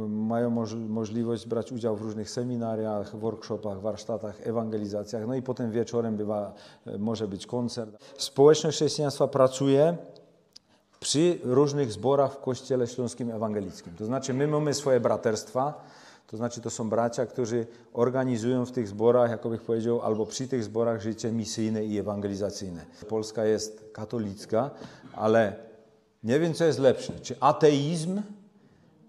mają 0.07 0.49
moż, 0.49 0.73
możliwość 0.73 1.47
brać 1.47 1.71
udział 1.71 1.95
w 1.95 2.01
różnych 2.01 2.29
seminariach, 2.29 3.15
workshopach, 3.15 3.81
warsztatach, 3.81 4.47
ewangelizacjach. 4.47 5.27
No 5.27 5.36
i 5.36 5.41
potem 5.41 5.71
wieczorem 5.71 6.17
bywa, 6.17 6.53
e, 6.86 6.97
może 6.97 7.27
być 7.27 7.47
koncert. 7.47 7.97
Społeczność 8.17 8.77
chrześcijaństwa 8.77 9.27
pracuje 9.27 9.97
przy 10.99 11.39
różnych 11.43 11.91
zborach 11.91 12.34
w 12.34 12.41
Kościele 12.41 12.88
Śląskim 12.88 13.31
Ewangelickim. 13.31 13.93
To 13.97 14.05
znaczy 14.05 14.34
my 14.34 14.47
mamy 14.47 14.73
swoje 14.73 14.99
braterstwa, 14.99 15.84
to 16.32 16.38
znaczy 16.38 16.62
to 16.62 16.70
są 16.70 16.89
bracia, 16.89 17.26
którzy 17.26 17.67
organizują 17.94 18.65
w 18.65 18.72
tych 18.72 18.88
zborach, 18.88 19.32
jak 19.32 19.48
bych 19.48 19.62
powiedział, 19.62 20.02
albo 20.02 20.26
przy 20.26 20.48
tych 20.48 20.63
zborach 20.63 21.02
życie 21.02 21.32
misyjne 21.32 21.86
i 21.86 21.98
ewangelizacyjne. 21.98 22.86
Polska 23.10 23.46
jest 23.46 23.89
katolicka, 23.94 24.72
ale 25.13 25.56
nie 26.24 26.39
wiem, 26.39 26.54
co 26.54 26.65
jest 26.65 26.80
lepsze. 26.80 27.13
Czy 27.22 27.36
ateizm 27.39 28.22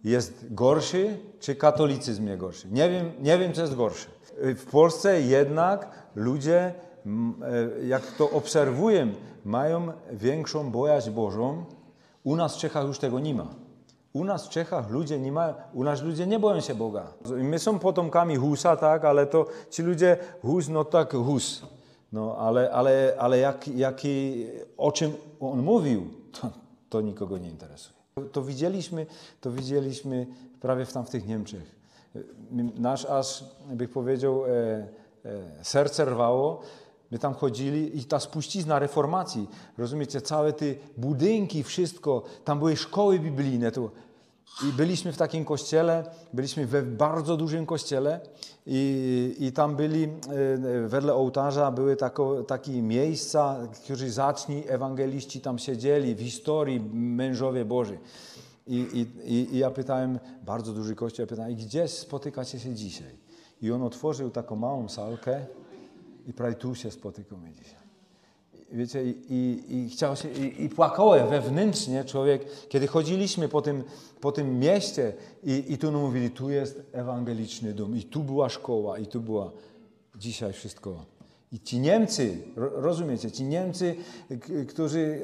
jest 0.05 0.55
gorszy, 0.55 1.19
czy 1.41 1.55
katolicyzm 1.55 2.27
jest 2.27 2.41
gorszy? 2.41 2.69
Nie 2.71 2.91
wiem, 2.91 3.13
nie 3.21 3.39
wiem 3.39 3.53
co 3.53 3.61
jest 3.61 3.75
gorsze. 3.75 4.09
W 4.39 4.67
Polsce 4.71 5.21
jednak 5.21 5.91
ludzie, 6.15 6.59
e, 6.61 7.87
jak 7.87 8.07
to 8.07 8.31
obserwuję, 8.31 9.09
mają 9.45 9.93
większą 10.13 10.71
bojaźń 10.71 11.11
Bożą. 11.11 11.65
U 12.25 12.37
nas 12.37 12.57
w 12.57 12.59
Czechach 12.59 12.87
już 12.87 12.99
tego 12.99 13.21
nie 13.21 13.35
ma. 13.35 13.62
U 14.12 14.25
nas 14.25 14.46
w 14.46 14.48
Czechach 14.48 14.90
ludzie 14.90 15.20
nie 15.20 15.33
mają, 15.33 15.55
u 15.75 15.85
nas 15.85 16.03
ludzie 16.03 16.27
nie 16.27 16.38
boją 16.38 16.61
się 16.61 16.75
Boga. 16.75 17.07
My 17.31 17.59
są 17.59 17.79
potomkami 17.79 18.37
Husa, 18.37 18.77
tak, 18.77 19.05
ale 19.05 19.27
to 19.27 19.46
ci 19.70 19.83
ludzie, 19.83 20.16
Hus, 20.42 20.68
no 20.68 20.85
tak, 20.85 21.12
Hus. 21.12 21.62
No, 22.12 22.37
ale, 22.38 22.70
ale, 22.70 23.14
ale 23.18 23.38
jak, 23.38 23.68
jaki, 23.68 24.46
o 24.77 24.92
czym 24.92 25.12
on 25.40 25.62
mówił, 25.62 26.11
to, 26.40 26.51
to 26.88 27.01
nikogo 27.01 27.38
nie 27.38 27.48
interesuje. 27.48 27.94
To 28.33 28.42
widzieliśmy, 28.42 29.07
to 29.40 29.51
widzieliśmy 29.51 30.27
prawie 30.61 30.85
w 30.85 30.92
tam 30.92 31.05
w 31.05 31.11
tych 31.11 31.27
Niemczech. 31.27 31.77
Nasz 32.79 33.05
aż, 33.05 33.44
bych 33.70 33.90
powiedział, 33.90 34.44
e, 34.46 34.48
e, 34.51 34.88
serce 35.62 36.05
rwało. 36.05 36.61
My 37.12 37.18
tam 37.18 37.35
chodzili 37.35 37.98
i 37.98 38.05
ta 38.05 38.20
spuścizna 38.20 38.79
reformacji, 38.79 39.48
rozumiecie, 39.79 40.20
całe 40.20 40.53
te 40.53 40.66
budynki, 40.96 41.62
wszystko, 41.62 42.22
tam 42.44 42.59
były 42.59 42.77
szkoły 42.77 43.18
biblijne. 43.18 43.72
To, 43.72 43.90
I 44.68 44.72
byliśmy 44.72 45.12
w 45.12 45.16
takim 45.16 45.44
kościele, 45.44 46.05
byliśmy 46.33 46.66
we 46.66 46.83
bardzo 46.83 47.37
dużym 47.37 47.66
kościele 47.66 48.20
i, 48.66 49.37
i 49.38 49.53
tam 49.53 49.77
byli, 49.77 50.05
e, 50.05 50.09
wedle 50.88 51.14
ołtarza 51.14 51.70
były 51.70 51.96
tako, 51.96 52.42
takie 52.42 52.83
miejsca, 52.83 53.57
którzy 53.85 54.11
zaczni 54.11 54.62
ewangeliści 54.68 55.40
tam 55.40 55.59
siedzieli, 55.59 56.14
w 56.14 56.20
historii 56.20 56.81
mężowie 56.92 57.64
Boży. 57.64 57.98
I, 58.66 59.07
i, 59.25 59.55
I 59.55 59.59
ja 59.59 59.70
pytałem, 59.70 60.18
bardzo 60.42 60.72
duży 60.72 60.94
kościół, 60.94 61.22
ja 61.22 61.27
pytałem, 61.27 61.55
gdzie 61.55 61.88
spotykacie 61.88 62.61
się 62.61 62.75
dzisiaj? 62.75 63.16
I 63.62 63.72
on 63.72 63.83
otworzył 63.83 64.31
taką 64.31 64.57
małą 64.57 64.88
salkę 64.88 65.46
i 66.27 66.33
prawie 66.33 66.55
tu 66.55 66.75
się 66.75 66.91
spotykamy 66.91 67.53
dzisiaj. 67.53 67.83
Wiecie, 68.73 69.05
i, 69.05 69.11
i, 69.29 69.85
i 69.85 69.91
się, 69.91 70.15
i, 70.31 70.65
i 70.65 70.69
płakałem 70.69 71.29
wewnętrznie 71.29 72.05
człowiek, 72.05 72.69
kiedy 72.69 72.87
chodziliśmy 72.87 73.49
po 73.49 73.63
tym, 73.63 73.85
po 74.21 74.33
tym 74.33 74.59
mieście 74.59 75.13
i, 75.43 75.65
i 75.73 75.79
tu 75.79 75.93
mówili, 75.93 76.31
tu 76.31 76.51
jest 76.51 76.83
ewangeliczny 76.93 77.73
dom, 77.75 77.97
i 77.97 78.03
tu 78.03 78.23
była 78.23 78.49
szkoła, 78.49 78.99
i 78.99 79.07
tu 79.07 79.21
była 79.21 79.51
dzisiaj 80.17 80.53
wszystko. 80.53 81.05
I 81.53 81.61
ci 81.61 81.81
Niemcy, 81.81 82.43
rozumiecie, 82.57 83.31
ci 83.31 83.45
Niemcy, 83.45 83.97
którzy 84.69 85.21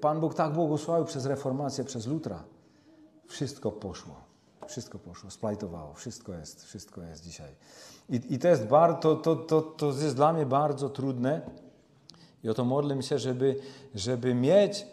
Pan 0.00 0.20
Bóg 0.20 0.34
tak 0.34 0.52
błogosławił 0.52 1.06
przez 1.06 1.26
reformację, 1.26 1.84
przez 1.84 2.06
Lutra, 2.06 2.44
wszystko 3.26 3.72
poszło. 3.72 4.32
Wszystko 4.66 4.98
poszło, 4.98 5.30
splajtowało, 5.30 5.94
wszystko 5.94 6.34
jest, 6.34 6.64
wszystko 6.64 7.02
jest 7.02 7.24
dzisiaj. 7.24 7.54
I, 8.10 8.20
i 8.30 8.38
to, 8.38 8.48
jest 8.48 8.66
bardzo, 8.66 8.98
to, 9.00 9.16
to, 9.16 9.36
to, 9.36 9.62
to 9.62 9.86
jest 9.86 10.16
dla 10.16 10.32
mnie 10.32 10.46
bardzo 10.46 10.88
trudne. 10.88 11.40
I 12.44 12.48
o 12.48 12.54
to 12.54 12.64
modlę 12.64 13.02
się, 13.02 13.18
żeby, 13.18 13.56
żeby 13.94 14.34
mieć, 14.34 14.86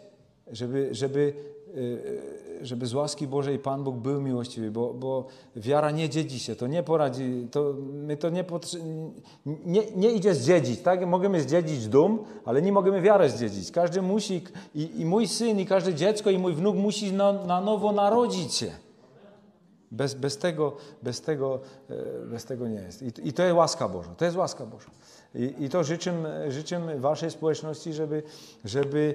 żeby, 0.52 0.88
żeby, 0.92 1.34
e, 2.60 2.66
żeby 2.66 2.86
z 2.86 2.94
łaski 2.94 3.26
Bożej 3.26 3.58
Pan 3.58 3.84
Bóg 3.84 3.96
był 3.96 4.20
miłościwy, 4.20 4.70
bo, 4.70 4.94
bo 4.94 5.26
wiara 5.56 5.90
nie 5.90 6.08
dziedzi 6.08 6.38
się, 6.38 6.56
to 6.56 6.66
nie 6.66 6.82
poradzi, 6.82 7.48
to, 7.50 7.74
my 7.92 8.16
to 8.16 8.30
nie, 8.30 8.44
nie, 9.46 9.82
nie 9.96 10.12
idzie 10.12 10.34
zdziedzić, 10.34 10.80
tak? 10.80 11.06
Możemy 11.06 11.40
zdziedzić 11.40 11.88
dom, 11.88 12.18
ale 12.44 12.62
nie 12.62 12.72
możemy 12.72 13.02
wiarę 13.02 13.30
zdziedzić. 13.30 13.70
Każdy 13.70 14.02
musi, 14.02 14.42
i, 14.74 15.00
i 15.00 15.04
mój 15.04 15.28
syn, 15.28 15.60
i 15.60 15.66
każde 15.66 15.94
dziecko, 15.94 16.30
i 16.30 16.38
mój 16.38 16.54
wnuk 16.54 16.76
musi 16.76 17.12
na, 17.12 17.32
na 17.32 17.60
nowo 17.60 17.92
narodzić 17.92 18.54
się. 18.54 18.70
Bez, 19.90 20.14
bez, 20.14 20.38
tego, 20.38 20.76
bez, 21.02 21.20
tego, 21.20 21.60
e, 21.90 22.26
bez 22.26 22.44
tego 22.44 22.68
nie 22.68 22.80
jest. 22.80 23.02
I, 23.02 23.28
I 23.28 23.32
to 23.32 23.42
jest 23.42 23.56
łaska 23.56 23.88
Boża. 23.88 24.14
To 24.14 24.24
jest 24.24 24.36
łaska 24.36 24.66
Boża. 24.66 24.90
I, 25.34 25.54
i 25.58 25.68
to 25.68 25.84
życzę, 25.84 26.14
życzę 26.52 27.00
waszej 27.00 27.30
społeczności, 27.30 27.92
żeby, 27.92 28.22
żeby, 28.64 29.14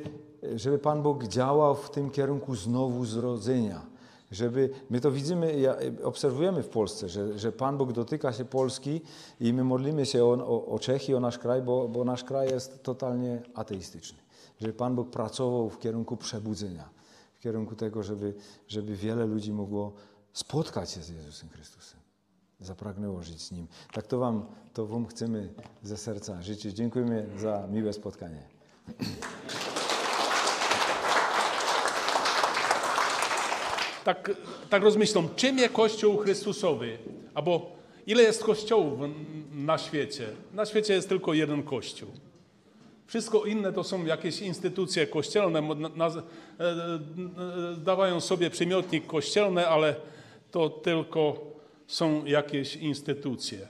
żeby 0.56 0.78
Pan 0.78 1.02
Bóg 1.02 1.24
działał 1.24 1.76
w 1.76 1.90
tym 1.90 2.10
kierunku 2.10 2.56
znowu 2.56 3.06
zrodzenia. 3.06 3.96
Żeby, 4.32 4.70
my 4.90 5.02
to 5.02 5.12
widzimy, 5.12 5.56
obserwujemy 6.04 6.64
w 6.64 6.70
Polsce, 6.70 7.10
że, 7.10 7.40
że 7.40 7.52
Pan 7.52 7.78
Bóg 7.78 7.92
dotyka 7.92 8.34
się 8.34 8.46
Polski 8.46 9.02
i 9.40 9.54
my 9.54 9.64
modlimy 9.64 10.06
się 10.06 10.26
o, 10.26 10.32
o, 10.32 10.66
o 10.66 10.80
Czechy, 10.80 11.18
o 11.18 11.20
nasz 11.20 11.38
kraj, 11.38 11.62
bo, 11.62 11.88
bo 11.88 12.04
nasz 12.04 12.24
kraj 12.24 12.50
jest 12.50 12.84
totalnie 12.84 13.42
ateistyczny. 13.54 14.18
Żeby 14.62 14.74
Pan 14.74 14.96
Bóg 14.96 15.10
pracował 15.10 15.70
w 15.70 15.80
kierunku 15.80 16.18
przebudzenia, 16.18 16.90
w 17.34 17.40
kierunku 17.40 17.76
tego, 17.76 18.04
żeby, 18.04 18.34
żeby 18.68 18.96
wiele 18.96 19.26
ludzi 19.26 19.52
mogło 19.52 19.92
spotkać 20.36 20.92
się 20.92 21.02
z 21.02 21.10
Jezusem 21.10 21.50
Chrystusem. 21.50 22.00
Zapragnęło 22.60 23.24
żyć 23.24 23.42
z 23.42 23.52
Nim. 23.52 23.68
Tak 23.94 24.08
to 24.08 24.18
Wam, 24.18 24.46
to 24.74 24.86
Wam 24.86 25.06
chcemy 25.06 25.54
ze 25.84 25.98
serca 25.98 26.42
życzyć. 26.42 26.76
Dziękujemy 26.76 27.30
za 27.38 27.68
miłe 27.72 27.94
spotkanie. 27.94 28.44
Tak, 34.04 34.32
tak 34.70 34.84
rozmyślą, 34.84 35.30
czym 35.36 35.58
jest 35.58 35.74
Kościół 35.74 36.18
Chrystusowy? 36.18 36.98
Albo 37.34 37.72
ile 38.08 38.24
jest 38.24 38.44
kościołów 38.44 39.00
na 39.52 39.78
świecie? 39.78 40.28
Na 40.54 40.66
świecie 40.66 40.94
jest 40.94 41.10
tylko 41.10 41.34
jeden 41.34 41.64
kościół. 41.64 42.10
Wszystko 43.08 43.46
inne 43.46 43.74
to 43.74 43.84
są 43.84 44.06
jakieś 44.06 44.42
instytucje 44.42 45.08
kościelne, 45.08 45.60
e, 45.60 46.06
e, 46.06 46.20
dawają 47.78 48.22
sobie 48.22 48.50
przymiotnik 48.50 49.08
kościelne, 49.08 49.68
ale 49.68 49.96
to 50.56 50.70
tylko 50.70 51.42
są 51.88 52.26
jakieś 52.26 52.76
instytucje. 52.76 53.68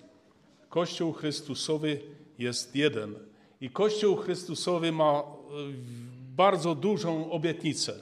Kościół 0.70 1.14
Chrystusowy 1.14 2.02
jest 2.40 2.76
jeden. 2.76 3.16
I 3.62 3.70
Kościół 3.70 4.16
Chrystusowy 4.16 4.92
ma 4.92 5.12
e, 5.20 5.24
bardzo 6.36 6.76
dużą 6.76 7.32
obietnicę. 7.32 7.94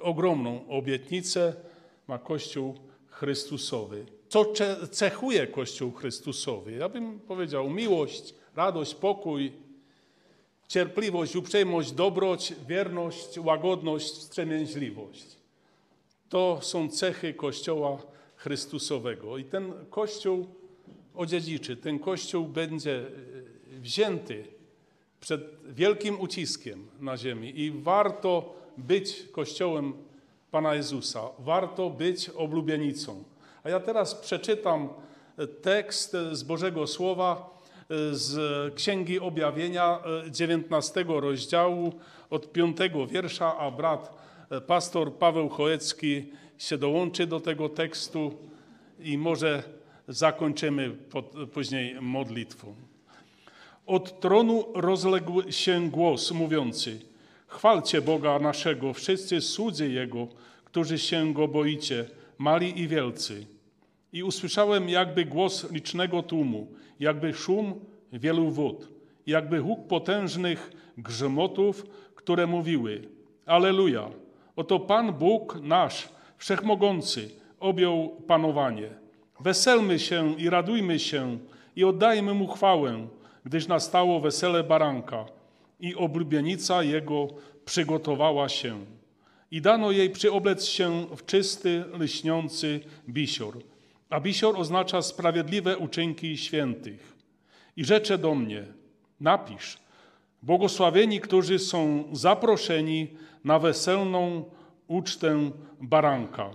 Ogromną 0.00 0.68
obietnicę 0.68 1.54
ma 2.08 2.18
Kościół 2.18 2.74
Chrystusowy. 3.06 4.06
Co 4.28 4.52
cechuje 4.90 5.46
Kościół 5.46 5.92
Chrystusowy? 5.92 6.72
Ja 6.72 6.88
bym 6.88 7.20
powiedział 7.20 7.70
miłość, 7.70 8.34
radość, 8.56 8.94
pokój, 8.94 9.52
cierpliwość, 10.68 11.36
uprzejmość, 11.36 11.92
dobroć, 11.92 12.54
wierność, 12.68 13.38
łagodność, 13.38 14.06
wstrzemięźliwość. 14.06 15.36
To 16.28 16.58
są 16.62 16.88
cechy 16.88 17.34
Kościoła 17.34 17.98
Chrystusowego. 18.36 19.38
I 19.38 19.44
ten 19.44 19.72
Kościół 19.90 20.46
odziedziczy, 21.14 21.76
ten 21.76 21.98
Kościół 21.98 22.46
będzie 22.46 22.98
e, 22.98 23.80
wzięty 23.80 24.44
przed 25.20 25.40
wielkim 25.64 26.20
uciskiem 26.20 26.86
na 27.00 27.16
ziemi 27.16 27.60
i 27.60 27.70
warto 27.70 28.54
być 28.76 29.22
Kościołem 29.32 29.92
Pana 30.50 30.74
Jezusa, 30.74 31.22
warto 31.38 31.90
być 31.90 32.28
oblubienicą. 32.28 33.24
A 33.62 33.70
ja 33.70 33.80
teraz 33.80 34.14
przeczytam 34.14 34.88
tekst 35.62 36.16
z 36.32 36.42
Bożego 36.42 36.86
Słowa 36.86 37.60
e, 37.90 38.14
z 38.14 38.74
Księgi 38.74 39.20
Objawienia 39.20 39.98
19 40.30 41.00
e, 41.00 41.20
rozdziału 41.20 41.92
od 42.30 42.52
5 42.52 42.76
wiersza, 43.08 43.58
a 43.58 43.70
brat 43.70 44.25
pastor 44.66 45.12
Paweł 45.12 45.48
Choecki 45.48 46.24
się 46.58 46.78
dołączy 46.78 47.26
do 47.26 47.40
tego 47.40 47.68
tekstu 47.68 48.34
i 49.00 49.18
może 49.18 49.62
zakończymy 50.08 50.90
pod, 50.90 51.34
później 51.52 52.00
modlitwą. 52.00 52.74
Od 53.86 54.20
tronu 54.20 54.64
rozległ 54.74 55.52
się 55.52 55.90
głos 55.90 56.32
mówiący: 56.32 57.00
Chwalcie 57.46 58.02
Boga 58.02 58.38
naszego, 58.38 58.92
wszyscy 58.92 59.40
słudzy 59.40 59.90
Jego, 59.90 60.28
którzy 60.64 60.98
się 60.98 61.32
Go 61.32 61.48
boicie, 61.48 62.04
mali 62.38 62.80
i 62.80 62.88
wielcy. 62.88 63.46
I 64.12 64.22
usłyszałem 64.22 64.88
jakby 64.88 65.24
głos 65.24 65.70
licznego 65.70 66.22
tłumu, 66.22 66.66
jakby 67.00 67.34
szum 67.34 67.80
wielu 68.12 68.50
wód, 68.50 68.88
jakby 69.26 69.60
huk 69.60 69.86
potężnych 69.86 70.70
grzmotów, 70.98 71.86
które 72.14 72.46
mówiły: 72.46 73.08
Aleluja! 73.46 74.25
Oto 74.56 74.80
Pan 74.80 75.12
Bóg 75.12 75.58
nasz, 75.62 76.08
wszechmogący, 76.38 77.30
objął 77.60 78.08
panowanie. 78.26 78.90
Weselmy 79.40 79.98
się 79.98 80.34
i 80.34 80.50
radujmy 80.50 80.98
się 80.98 81.38
i 81.76 81.84
oddajmy 81.84 82.34
Mu 82.34 82.46
chwałę, 82.46 83.08
gdyż 83.44 83.68
nastało 83.68 84.20
wesele 84.20 84.64
baranka 84.64 85.24
i 85.80 85.94
oblubienica 85.94 86.82
Jego 86.82 87.28
przygotowała 87.64 88.48
się. 88.48 88.84
I 89.50 89.60
dano 89.60 89.90
jej 89.90 90.10
przyoblec 90.10 90.64
się 90.64 91.06
w 91.16 91.26
czysty, 91.26 91.84
lśniący 91.98 92.80
bisior. 93.08 93.54
A 94.10 94.20
bisior 94.20 94.56
oznacza 94.56 95.02
sprawiedliwe 95.02 95.78
uczynki 95.78 96.36
świętych. 96.36 97.16
I 97.76 97.84
rzecze 97.84 98.18
do 98.18 98.34
mnie, 98.34 98.64
napisz, 99.20 99.78
błogosławieni, 100.46 101.20
którzy 101.20 101.58
są 101.58 102.04
zaproszeni 102.12 103.08
na 103.44 103.58
weselną 103.58 104.44
ucztę 104.88 105.50
baranka. 105.80 106.50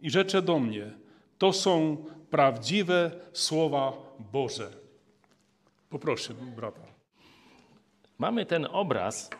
I 0.00 0.10
rzecze 0.10 0.42
do 0.42 0.58
mnie, 0.58 0.90
to 1.38 1.52
są 1.52 1.96
prawdziwe 2.30 3.10
słowa 3.32 3.92
Boże. 4.32 4.70
Poproszę 5.90 6.34
brata. 6.34 6.80
Mamy 8.18 8.46
ten 8.46 8.66
obraz 8.70 9.30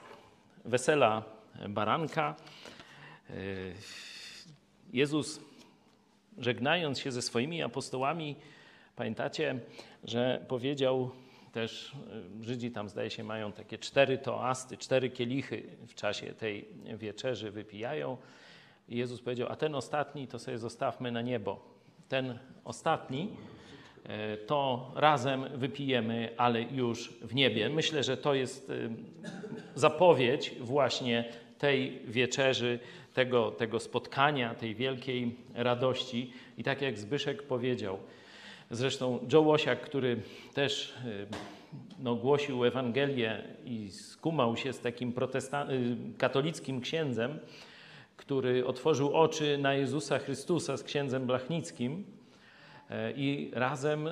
wesela 0.65 1.23
baranka. 1.69 2.35
Jezus, 4.93 5.41
żegnając 6.39 6.99
się 6.99 7.13
ze 7.13 7.23
swoimi 7.23 7.63
apostołami, 7.63 8.37
pamiętacie, 8.97 9.61
że 10.05 10.45
powiedział 10.49 11.11
też 11.55 11.93
y, 12.41 12.45
Żydzi 12.45 12.71
tam 12.71 12.89
zdaje 12.89 13.11
się 13.11 13.25
mają 13.25 13.53
takie 13.53 13.79
cztery 13.79 14.19
toasty, 14.19 14.77
cztery 14.77 15.11
kielichy 15.11 15.63
w 15.87 15.95
czasie 15.95 16.33
tej 16.33 16.69
wieczerzy 16.99 17.51
wypijają. 17.51 18.17
I 18.89 18.97
Jezus 18.97 19.21
powiedział, 19.21 19.49
a 19.51 19.57
ten 19.57 19.75
ostatni 19.75 20.29
to 20.29 20.39
sobie 20.39 20.59
zostawmy 20.59 21.13
na 21.13 21.23
niebo. 21.23 21.65
Ten 22.09 22.39
ostatni 22.65 23.29
y, 24.35 24.47
to 24.47 24.93
razem 24.95 25.59
wypijemy, 25.59 26.35
ale 26.37 26.63
już 26.63 27.13
w 27.23 27.35
niebie. 27.35 27.69
Myślę, 27.69 28.05
że 28.05 28.17
to 28.17 28.35
jest 28.35 28.71
y, 28.71 28.91
zapowiedź 29.75 30.55
właśnie 30.61 31.25
tej 31.59 32.01
wieczerzy, 32.07 32.79
tego, 33.15 33.51
tego 33.51 33.81
spotkania, 33.81 34.55
tej 34.55 34.75
wielkiej 34.75 35.37
radości. 35.55 36.33
I 36.59 36.65
tak 36.65 36.83
jak 36.83 36.99
Zbyszek 36.99 37.43
powiedział, 37.43 37.99
Zresztą 38.71 39.19
Joe 39.33 39.41
Łosiak, 39.41 39.81
który 39.81 40.23
też 40.55 40.95
y, 41.07 41.27
no, 41.99 42.15
głosił 42.15 42.65
Ewangelię 42.65 43.43
i 43.65 43.91
skumał 43.91 44.57
się 44.57 44.73
z 44.73 44.81
takim 44.81 45.11
y, 45.11 45.97
katolickim 46.19 46.81
księdzem, 46.81 47.39
który 48.17 48.67
otworzył 48.67 49.15
oczy 49.15 49.59
na 49.59 49.75
Jezusa 49.75 50.19
Chrystusa 50.19 50.77
z 50.77 50.83
księdzem 50.83 51.27
Blachnickim 51.27 52.05
e, 52.91 53.13
i 53.13 53.51
razem 53.55 54.09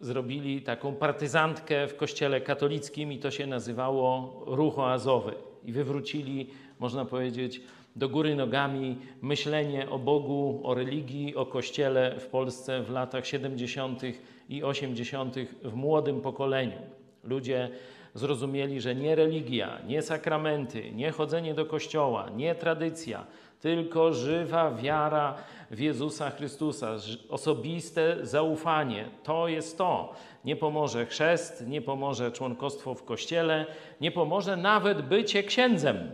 zrobili 0.00 0.62
taką 0.62 0.94
partyzantkę 0.94 1.88
w 1.88 1.96
kościele 1.96 2.40
katolickim 2.40 3.12
i 3.12 3.18
to 3.18 3.30
się 3.30 3.46
nazywało 3.46 4.34
Ruch 4.46 4.78
Oazowy. 4.78 5.34
I 5.64 5.72
wywrócili, 5.72 6.50
można 6.78 7.04
powiedzieć, 7.04 7.60
do 7.96 8.08
góry 8.08 8.36
nogami 8.36 8.98
myślenie 9.22 9.90
o 9.90 9.98
Bogu, 9.98 10.60
o 10.64 10.74
religii, 10.74 11.36
o 11.36 11.46
Kościele 11.46 12.20
w 12.20 12.26
Polsce 12.26 12.82
w 12.82 12.90
latach 12.90 13.26
70. 13.26 14.02
i 14.48 14.62
80. 14.62 15.36
w 15.62 15.74
młodym 15.74 16.20
pokoleniu. 16.20 16.78
Ludzie 17.24 17.70
zrozumieli, 18.14 18.80
że 18.80 18.94
nie 18.94 19.14
religia, 19.14 19.78
nie 19.86 20.02
sakramenty, 20.02 20.92
nie 20.92 21.10
chodzenie 21.10 21.54
do 21.54 21.66
kościoła, 21.66 22.30
nie 22.36 22.54
tradycja, 22.54 23.26
tylko 23.60 24.12
żywa 24.12 24.74
wiara 24.74 25.34
w 25.70 25.78
Jezusa 25.78 26.30
Chrystusa, 26.30 26.96
osobiste 27.28 28.16
zaufanie. 28.22 29.04
To 29.22 29.48
jest 29.48 29.78
to. 29.78 30.14
Nie 30.44 30.56
pomoże 30.56 31.06
chrzest, 31.06 31.66
nie 31.66 31.82
pomoże 31.82 32.32
członkostwo 32.32 32.94
w 32.94 33.04
kościele, 33.04 33.66
nie 34.00 34.10
pomoże 34.10 34.56
nawet 34.56 35.02
bycie 35.02 35.42
księdzem. 35.42 36.10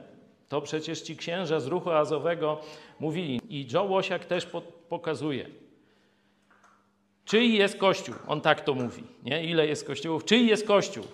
To 0.48 0.60
przecież 0.60 1.02
ci 1.02 1.16
księża 1.16 1.60
z 1.60 1.66
ruchu 1.66 1.90
azowego 1.90 2.60
mówili. 3.00 3.40
I 3.48 3.66
Joe 3.72 3.82
Łosiak 3.82 4.24
też 4.24 4.46
po 4.46 4.60
pokazuje. 4.88 5.46
Czyj 7.24 7.54
jest 7.54 7.78
Kościół? 7.78 8.14
On 8.26 8.40
tak 8.40 8.60
to 8.60 8.74
mówi. 8.74 9.02
Nie? 9.22 9.44
Ile 9.44 9.66
jest 9.66 9.86
kościołów? 9.86 10.24
Czyj 10.24 10.46
jest 10.46 10.66
Kościół? 10.66 11.04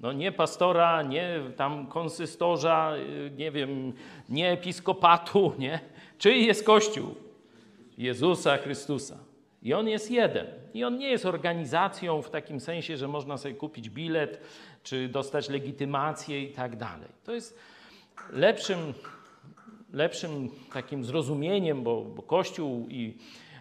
No 0.00 0.12
nie 0.12 0.32
pastora, 0.32 1.02
nie 1.02 1.40
tam 1.56 1.86
konsystorza, 1.86 2.96
y, 2.96 3.30
nie 3.36 3.50
wiem, 3.50 3.92
nie 4.28 4.52
episkopatu, 4.52 5.52
nie? 5.58 5.80
Czyj 6.18 6.46
jest 6.46 6.66
Kościół? 6.66 7.14
Jezusa 7.98 8.56
Chrystusa. 8.56 9.18
I 9.62 9.74
on 9.74 9.88
jest 9.88 10.10
jeden. 10.10 10.46
I 10.74 10.84
on 10.84 10.98
nie 10.98 11.10
jest 11.10 11.26
organizacją 11.26 12.22
w 12.22 12.30
takim 12.30 12.60
sensie, 12.60 12.96
że 12.96 13.08
można 13.08 13.38
sobie 13.38 13.54
kupić 13.54 13.90
bilet, 13.90 14.40
czy 14.82 15.08
dostać 15.08 15.48
legitymację 15.48 16.42
i 16.42 16.52
tak 16.52 16.76
dalej. 16.76 17.08
To 17.24 17.32
jest 17.32 17.58
lepszym, 18.30 18.78
lepszym 19.92 20.50
takim 20.72 21.04
zrozumieniem, 21.04 21.82
bo, 21.82 22.04
bo 22.04 22.22
Kościół 22.22 22.86
i 22.88 23.18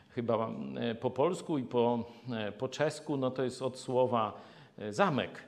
chyba 0.09 0.49
e, 0.75 0.95
po 0.95 1.11
polsku 1.11 1.57
i 1.57 1.63
po, 1.63 2.05
e, 2.33 2.51
po 2.51 2.67
czesku, 2.67 3.17
no 3.17 3.31
to 3.31 3.43
jest 3.43 3.61
od 3.61 3.79
słowa 3.79 4.41
e, 4.77 4.93
zamek, 4.93 5.43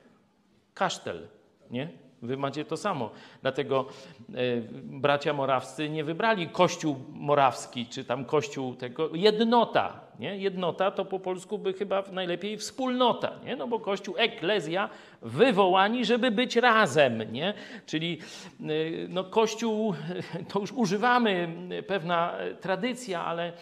kasztel, 0.74 1.28
nie? 1.70 2.05
Wy 2.22 2.36
macie 2.36 2.64
to 2.64 2.76
samo. 2.76 3.10
Dlatego 3.42 3.86
e, 4.34 4.34
bracia 4.82 5.32
morawscy 5.32 5.90
nie 5.90 6.04
wybrali 6.04 6.48
kościół 6.48 6.96
morawski, 7.12 7.86
czy 7.86 8.04
tam 8.04 8.24
kościół 8.24 8.74
tego, 8.74 9.10
jednota. 9.12 10.00
Nie? 10.18 10.36
Jednota 10.38 10.90
to 10.90 11.04
po 11.04 11.20
polsku 11.20 11.58
by 11.58 11.72
chyba 11.72 12.02
najlepiej 12.12 12.58
wspólnota, 12.58 13.32
nie? 13.44 13.56
no 13.56 13.68
bo 13.68 13.80
kościół, 13.80 14.14
eklezja, 14.18 14.88
wywołani, 15.22 16.04
żeby 16.04 16.30
być 16.30 16.56
razem. 16.56 17.32
Nie? 17.32 17.54
Czyli 17.86 18.18
e, 18.60 18.64
no, 19.08 19.24
kościół, 19.24 19.94
to 20.52 20.60
już 20.60 20.72
używamy, 20.72 21.48
pewna 21.86 22.34
tradycja, 22.60 23.24
ale 23.24 23.52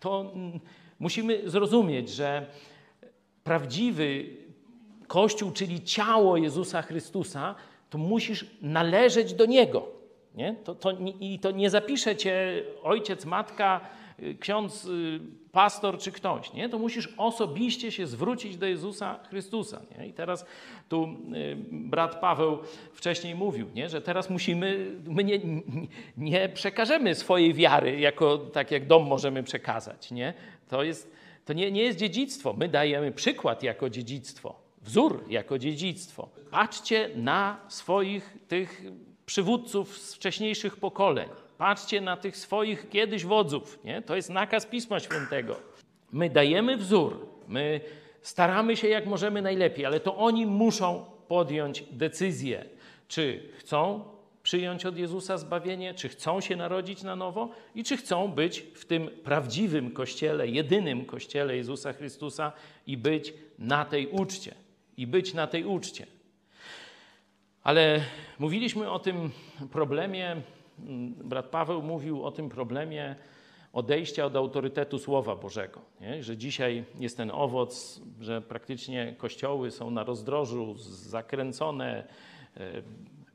to 0.00 0.32
mm, 0.34 0.60
musimy 1.00 1.50
zrozumieć, 1.50 2.10
że 2.10 2.46
prawdziwy 3.44 4.42
Kościół, 5.12 5.50
czyli 5.50 5.84
ciało 5.84 6.36
Jezusa 6.36 6.82
Chrystusa, 6.82 7.54
to 7.92 7.98
musisz 7.98 8.46
należeć 8.62 9.34
do 9.34 9.46
Niego. 9.46 9.88
Nie? 10.34 10.54
To, 10.64 10.74
to, 10.74 10.92
I 11.20 11.38
to 11.38 11.50
nie 11.50 11.70
zapisze 11.70 12.16
cię 12.16 12.62
ojciec, 12.82 13.24
matka, 13.24 13.80
y, 14.22 14.34
ksiądz, 14.40 14.84
y, 14.84 15.20
pastor 15.52 15.98
czy 15.98 16.12
ktoś. 16.12 16.52
Nie? 16.52 16.68
To 16.68 16.78
musisz 16.78 17.14
osobiście 17.16 17.92
się 17.92 18.06
zwrócić 18.06 18.56
do 18.56 18.66
Jezusa 18.66 19.18
Chrystusa. 19.30 19.82
Nie? 19.98 20.06
I 20.06 20.12
teraz 20.12 20.46
tu 20.88 21.04
y, 21.04 21.56
brat 21.70 22.20
Paweł 22.20 22.58
wcześniej 22.92 23.34
mówił, 23.34 23.66
nie? 23.74 23.88
że 23.88 24.02
teraz 24.02 24.30
musimy, 24.30 24.86
my 25.04 25.24
nie, 25.24 25.40
nie 26.16 26.48
przekażemy 26.48 27.14
swojej 27.14 27.54
wiary, 27.54 28.00
jako, 28.00 28.38
tak 28.38 28.70
jak 28.70 28.86
dom 28.86 29.06
możemy 29.06 29.42
przekazać. 29.42 30.10
Nie? 30.10 30.34
To, 30.68 30.82
jest, 30.82 31.12
to 31.44 31.52
nie, 31.52 31.72
nie 31.72 31.82
jest 31.82 31.98
dziedzictwo. 31.98 32.52
My 32.58 32.68
dajemy 32.68 33.12
przykład 33.12 33.62
jako 33.62 33.90
dziedzictwo 33.90 34.61
wzór 34.82 35.24
jako 35.28 35.58
dziedzictwo. 35.58 36.28
Patrzcie 36.50 37.10
na 37.16 37.60
swoich 37.68 38.36
tych 38.48 38.82
przywódców 39.26 39.98
z 39.98 40.14
wcześniejszych 40.14 40.76
pokoleń. 40.76 41.28
Patrzcie 41.58 42.00
na 42.00 42.16
tych 42.16 42.36
swoich 42.36 42.88
kiedyś 42.88 43.24
wodzów. 43.24 43.78
Nie? 43.84 44.02
To 44.02 44.16
jest 44.16 44.30
nakaz 44.30 44.66
Pisma 44.66 45.00
Świętego. 45.00 45.56
My 46.12 46.30
dajemy 46.30 46.76
wzór, 46.76 47.26
my 47.48 47.80
staramy 48.22 48.76
się 48.76 48.88
jak 48.88 49.06
możemy 49.06 49.42
najlepiej, 49.42 49.86
ale 49.86 50.00
to 50.00 50.16
oni 50.16 50.46
muszą 50.46 51.04
podjąć 51.28 51.84
decyzję, 51.90 52.64
czy 53.08 53.48
chcą 53.58 54.04
przyjąć 54.42 54.86
od 54.86 54.98
Jezusa 54.98 55.38
zbawienie, 55.38 55.94
czy 55.94 56.08
chcą 56.08 56.40
się 56.40 56.56
narodzić 56.56 57.02
na 57.02 57.16
nowo 57.16 57.48
i 57.74 57.84
czy 57.84 57.96
chcą 57.96 58.28
być 58.28 58.60
w 58.74 58.84
tym 58.84 59.10
prawdziwym 59.24 59.90
kościele, 59.90 60.48
jedynym 60.48 61.04
kościele 61.04 61.56
Jezusa 61.56 61.92
Chrystusa 61.92 62.52
i 62.86 62.96
być 62.96 63.34
na 63.58 63.84
tej 63.84 64.06
uczcie 64.06 64.54
i 64.96 65.06
być 65.06 65.34
na 65.34 65.46
tej 65.46 65.64
uczcie. 65.64 66.06
Ale 67.62 68.00
mówiliśmy 68.38 68.90
o 68.90 68.98
tym 68.98 69.30
problemie, 69.70 70.36
mm, 70.78 71.14
brat 71.14 71.46
Paweł 71.46 71.82
mówił 71.82 72.24
o 72.24 72.32
tym 72.32 72.48
problemie 72.48 73.16
odejścia 73.72 74.24
od 74.26 74.36
autorytetu 74.36 74.98
Słowa 74.98 75.36
Bożego. 75.36 75.80
Nie? 76.00 76.22
Że 76.22 76.36
dzisiaj 76.36 76.84
jest 76.98 77.16
ten 77.16 77.30
owoc, 77.30 78.00
że 78.20 78.42
praktycznie 78.42 79.14
kościoły 79.18 79.70
są 79.70 79.90
na 79.90 80.04
rozdrożu, 80.04 80.74
zakręcone, 80.78 82.04
e, 82.56 82.82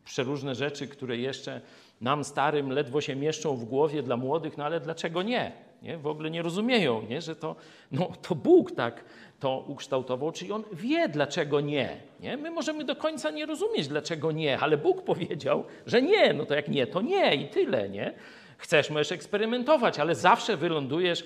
przeróżne 0.06 0.56
rzeczy, 0.56 0.88
które 0.88 1.18
jeszcze 1.18 1.62
nam 2.02 2.24
starym 2.24 2.72
ledwo 2.72 3.02
się 3.02 3.16
mieszczą 3.16 3.56
w 3.56 3.66
głowie 3.66 4.04
dla 4.04 4.18
młodych, 4.18 4.58
no 4.58 4.66
ale 4.66 4.80
dlaczego 4.80 5.22
nie? 5.24 5.67
Nie? 5.82 5.98
W 5.98 6.08
ogóle 6.08 6.30
nie 6.30 6.42
rozumieją, 6.42 7.02
nie? 7.02 7.22
że 7.22 7.36
to, 7.36 7.56
no, 7.92 8.12
to 8.22 8.36
Bóg 8.36 8.72
tak 8.72 9.04
to 9.40 9.64
ukształtował, 9.68 10.32
czyli 10.32 10.52
on 10.52 10.64
wie, 10.74 11.10
dlaczego 11.10 11.62
nie, 11.62 11.98
nie. 12.20 12.38
My 12.38 12.52
możemy 12.52 12.84
do 12.84 12.96
końca 12.96 13.32
nie 13.32 13.46
rozumieć, 13.46 13.88
dlaczego 13.88 14.32
nie, 14.32 14.60
ale 14.60 14.78
Bóg 14.78 15.04
powiedział, 15.04 15.64
że 15.86 16.02
nie. 16.02 16.34
No 16.34 16.46
to 16.46 16.56
jak 16.56 16.68
nie, 16.68 16.88
to 16.88 17.02
nie 17.02 17.36
i 17.36 17.48
tyle, 17.48 17.90
nie? 17.90 18.14
Chcesz, 18.58 18.90
możesz 18.90 19.12
eksperymentować, 19.12 20.00
ale 20.00 20.16
zawsze 20.16 20.58
wylądujesz, 20.58 21.22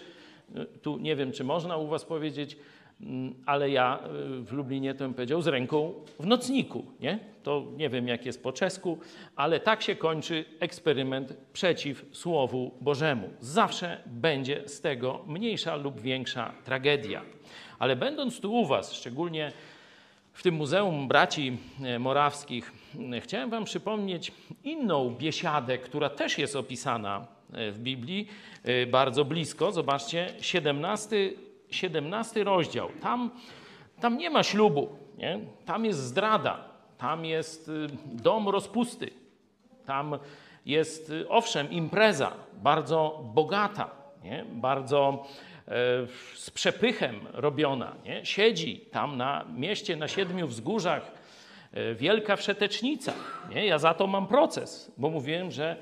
y, 0.55 0.65
tu 0.81 0.97
nie 0.97 1.15
wiem, 1.15 1.31
czy 1.31 1.43
można 1.43 1.77
u 1.77 1.87
was 1.87 2.05
powiedzieć, 2.05 2.57
ale 3.45 3.69
ja 3.69 3.99
y, 4.39 4.43
w 4.43 4.51
Lublinie 4.51 4.93
to 4.93 5.03
bym 5.03 5.13
powiedział 5.13 5.41
z 5.41 5.47
ręką 5.47 5.93
w 6.19 6.25
nocniku, 6.25 6.85
nie? 6.99 7.19
To 7.43 7.65
nie 7.77 7.89
wiem, 7.89 8.07
jak 8.07 8.25
jest 8.25 8.43
po 8.43 8.51
czesku, 8.51 8.99
ale 9.35 9.59
tak 9.59 9.81
się 9.81 9.95
kończy 9.95 10.45
eksperyment 10.59 11.33
przeciw 11.53 12.05
Słowu 12.11 12.71
Bożemu. 12.81 13.29
Zawsze 13.39 14.01
będzie 14.05 14.63
z 14.65 14.81
tego 14.81 15.23
mniejsza 15.27 15.75
lub 15.75 16.01
większa 16.01 16.53
tragedia. 16.63 17.21
Ale 17.79 17.95
będąc 17.95 18.39
tu 18.39 18.53
u 18.53 18.65
Was, 18.65 18.93
szczególnie 18.93 19.51
w 20.33 20.43
tym 20.43 20.55
Muzeum 20.55 21.07
Braci 21.07 21.57
e, 21.83 21.99
Morawskich, 21.99 22.71
e, 23.13 23.21
chciałem 23.21 23.49
Wam 23.49 23.65
przypomnieć 23.65 24.31
inną 24.63 25.09
biesiadę, 25.09 25.77
która 25.77 26.09
też 26.09 26.37
jest 26.37 26.55
opisana 26.55 27.27
w 27.71 27.79
Biblii 27.79 28.27
bardzo 28.87 29.25
blisko. 29.25 29.71
Zobaczcie, 29.71 30.33
17, 30.41 31.15
17 31.71 32.43
rozdział. 32.43 32.89
Tam, 33.01 33.31
tam 33.99 34.17
nie 34.17 34.29
ma 34.29 34.43
ślubu, 34.43 34.89
nie? 35.17 35.39
tam 35.65 35.86
jest 35.86 35.99
zdrada, 35.99 36.63
tam 36.97 37.25
jest 37.25 37.71
dom 38.05 38.49
rozpusty, 38.49 39.10
tam 39.86 40.19
jest 40.65 41.12
owszem 41.29 41.71
impreza 41.71 42.31
bardzo 42.53 43.21
bogata, 43.34 43.91
nie? 44.23 44.45
bardzo 44.51 45.25
z 46.36 46.51
przepychem 46.51 47.15
robiona. 47.34 47.95
Nie? 48.05 48.25
Siedzi 48.25 48.79
tam 48.91 49.17
na 49.17 49.45
mieście, 49.55 49.95
na 49.95 50.07
siedmiu 50.07 50.47
wzgórzach, 50.47 51.12
e, 51.73 51.95
wielka 51.95 52.36
wszetecznica. 52.36 53.13
Nie? 53.49 53.65
Ja 53.65 53.79
za 53.79 53.93
to 53.93 54.07
mam 54.07 54.27
proces, 54.27 54.91
bo 54.97 55.10
mówiłem, 55.10 55.51
że 55.51 55.75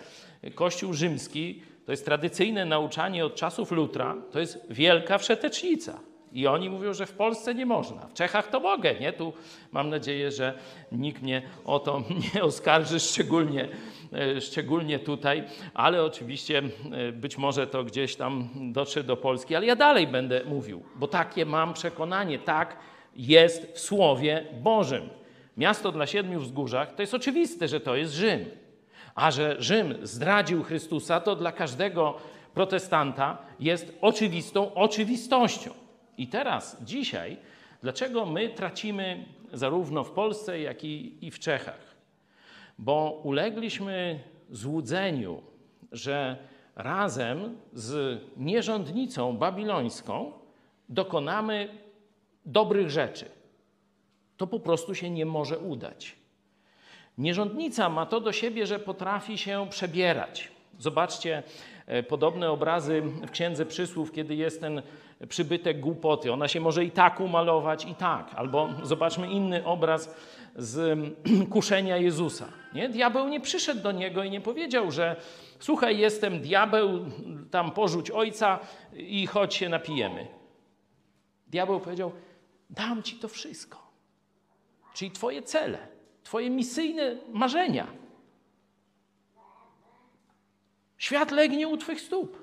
Kościół 0.55 0.93
rzymski 0.93 1.61
to 1.89 1.93
jest 1.93 2.05
tradycyjne 2.05 2.65
nauczanie 2.65 3.25
od 3.25 3.35
czasów 3.35 3.71
Lutra, 3.71 4.15
to 4.31 4.39
jest 4.39 4.65
wielka 4.69 5.17
wszetecznica. 5.17 5.99
I 6.31 6.47
oni 6.47 6.69
mówią, 6.69 6.93
że 6.93 7.05
w 7.05 7.11
Polsce 7.11 7.55
nie 7.55 7.65
można. 7.65 8.01
W 8.01 8.13
Czechach 8.13 8.47
to 8.47 8.59
mogę, 8.59 8.95
nie? 8.99 9.13
Tu 9.13 9.33
mam 9.71 9.89
nadzieję, 9.89 10.31
że 10.31 10.53
nikt 10.91 11.21
mnie 11.21 11.41
o 11.65 11.79
to 11.79 12.03
nie 12.35 12.43
oskarży, 12.43 12.99
szczególnie, 12.99 13.67
e, 14.13 14.41
szczególnie 14.41 14.99
tutaj, 14.99 15.43
ale 15.73 16.03
oczywiście 16.03 16.61
e, 16.91 17.11
być 17.11 17.37
może 17.37 17.67
to 17.67 17.83
gdzieś 17.83 18.15
tam 18.15 18.49
dotrze 18.73 19.03
do 19.03 19.17
Polski, 19.17 19.55
ale 19.55 19.65
ja 19.65 19.75
dalej 19.75 20.07
będę 20.07 20.41
mówił, 20.45 20.83
bo 20.95 21.07
takie 21.07 21.45
mam 21.45 21.73
przekonanie, 21.73 22.39
tak 22.39 22.77
jest 23.15 23.73
w 23.73 23.79
Słowie 23.79 24.45
Bożym. 24.61 25.09
Miasto 25.57 25.91
dla 25.91 26.07
siedmiu 26.07 26.39
wzgórzach 26.39 26.95
to 26.95 27.01
jest 27.01 27.13
oczywiste, 27.13 27.67
że 27.67 27.79
to 27.79 27.95
jest 27.95 28.13
Rzym. 28.13 28.68
A 29.19 29.31
że 29.31 29.55
Rzym 29.59 29.95
zdradził 30.03 30.63
Chrystusa, 30.63 31.19
to 31.19 31.35
dla 31.35 31.51
każdego 31.51 32.17
protestanta 32.53 33.37
jest 33.59 33.93
oczywistą 34.01 34.73
oczywistością. 34.73 35.71
I 36.17 36.27
teraz, 36.27 36.77
dzisiaj, 36.83 37.37
dlaczego 37.81 38.25
my 38.25 38.49
tracimy 38.49 39.25
zarówno 39.53 40.03
w 40.03 40.11
Polsce, 40.11 40.59
jak 40.59 40.83
i, 40.83 41.25
i 41.25 41.31
w 41.31 41.39
Czechach? 41.39 41.95
Bo 42.77 43.21
ulegliśmy 43.23 44.19
złudzeniu, 44.51 45.41
że 45.91 46.37
razem 46.75 47.57
z 47.73 48.21
nierządnicą 48.37 49.37
babilońską 49.37 50.31
dokonamy 50.89 51.69
dobrych 52.45 52.89
rzeczy. 52.89 53.25
To 54.37 54.47
po 54.47 54.59
prostu 54.59 54.95
się 54.95 55.09
nie 55.09 55.25
może 55.25 55.59
udać. 55.59 56.18
Nierządnica 57.19 57.89
ma 57.89 58.05
to 58.05 58.19
do 58.19 58.31
siebie, 58.31 58.67
że 58.67 58.79
potrafi 58.79 59.37
się 59.37 59.67
przebierać. 59.69 60.51
Zobaczcie 60.77 61.43
e, 61.87 62.03
podobne 62.03 62.51
obrazy 62.51 63.01
w 63.01 63.31
Księdze 63.31 63.65
Przysłów, 63.65 64.11
kiedy 64.11 64.35
jest 64.35 64.61
ten 64.61 64.81
przybytek 65.29 65.79
głupoty. 65.79 66.33
Ona 66.33 66.47
się 66.47 66.59
może 66.59 66.85
i 66.85 66.91
tak 66.91 67.19
umalować, 67.19 67.85
i 67.85 67.95
tak. 67.95 68.31
Albo 68.35 68.69
zobaczmy 68.83 69.31
inny 69.31 69.65
obraz 69.65 70.15
z 70.55 70.99
kuszenia 71.53 71.97
Jezusa. 71.97 72.47
Nie? 72.73 72.89
Diabeł 72.89 73.27
nie 73.27 73.39
przyszedł 73.39 73.81
do 73.81 73.91
niego 73.91 74.23
i 74.23 74.29
nie 74.29 74.41
powiedział, 74.41 74.91
że 74.91 75.15
słuchaj, 75.59 75.97
jestem 75.97 76.41
diabeł, 76.41 77.05
tam 77.51 77.71
porzuć 77.71 78.11
ojca 78.11 78.59
i 78.93 79.27
chodź 79.27 79.55
się 79.55 79.69
napijemy. 79.69 80.27
Diabeł 81.47 81.79
powiedział, 81.79 82.11
dam 82.69 83.03
ci 83.03 83.15
to 83.15 83.27
wszystko. 83.27 83.89
Czyli 84.93 85.11
twoje 85.11 85.41
cele, 85.41 85.98
twoje 86.29 86.49
misyjne 86.49 87.15
marzenia. 87.33 87.87
Świat 90.97 91.31
legnie 91.31 91.67
u 91.67 91.77
twych 91.77 92.01
stóp. 92.01 92.37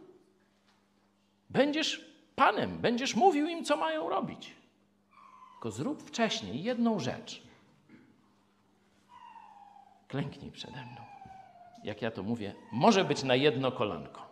Będziesz 1.51 2.05
Panem, 2.37 2.79
będziesz 2.79 3.15
mówił 3.15 3.47
im, 3.47 3.65
co 3.65 3.77
mają 3.77 4.09
robić. 4.09 4.55
Tylko 5.53 5.71
zrób 5.71 6.03
wcześniej 6.03 6.63
jedną 6.63 7.01
rzecz. 7.01 7.43
Klęknij 10.09 10.51
przede 10.51 10.83
mną. 10.83 11.01
Jak 11.85 12.03
ja 12.03 12.11
to 12.11 12.23
mówię, 12.23 12.55
może 12.73 13.05
być 13.05 13.23
na 13.23 13.35
jedno 13.35 13.73
kolanko. 13.73 14.27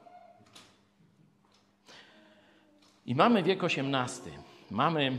I 3.06 3.14
mamy 3.14 3.42
wiek 3.42 3.64
XVIII. 3.64 4.38
Mamy 4.70 5.18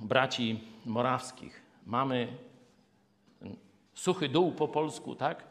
braci 0.00 0.60
morawskich. 0.86 1.62
Mamy 1.86 2.38
suchy 3.94 4.28
dół 4.28 4.52
po 4.52 4.68
polsku, 4.68 5.14
tak? 5.14 5.44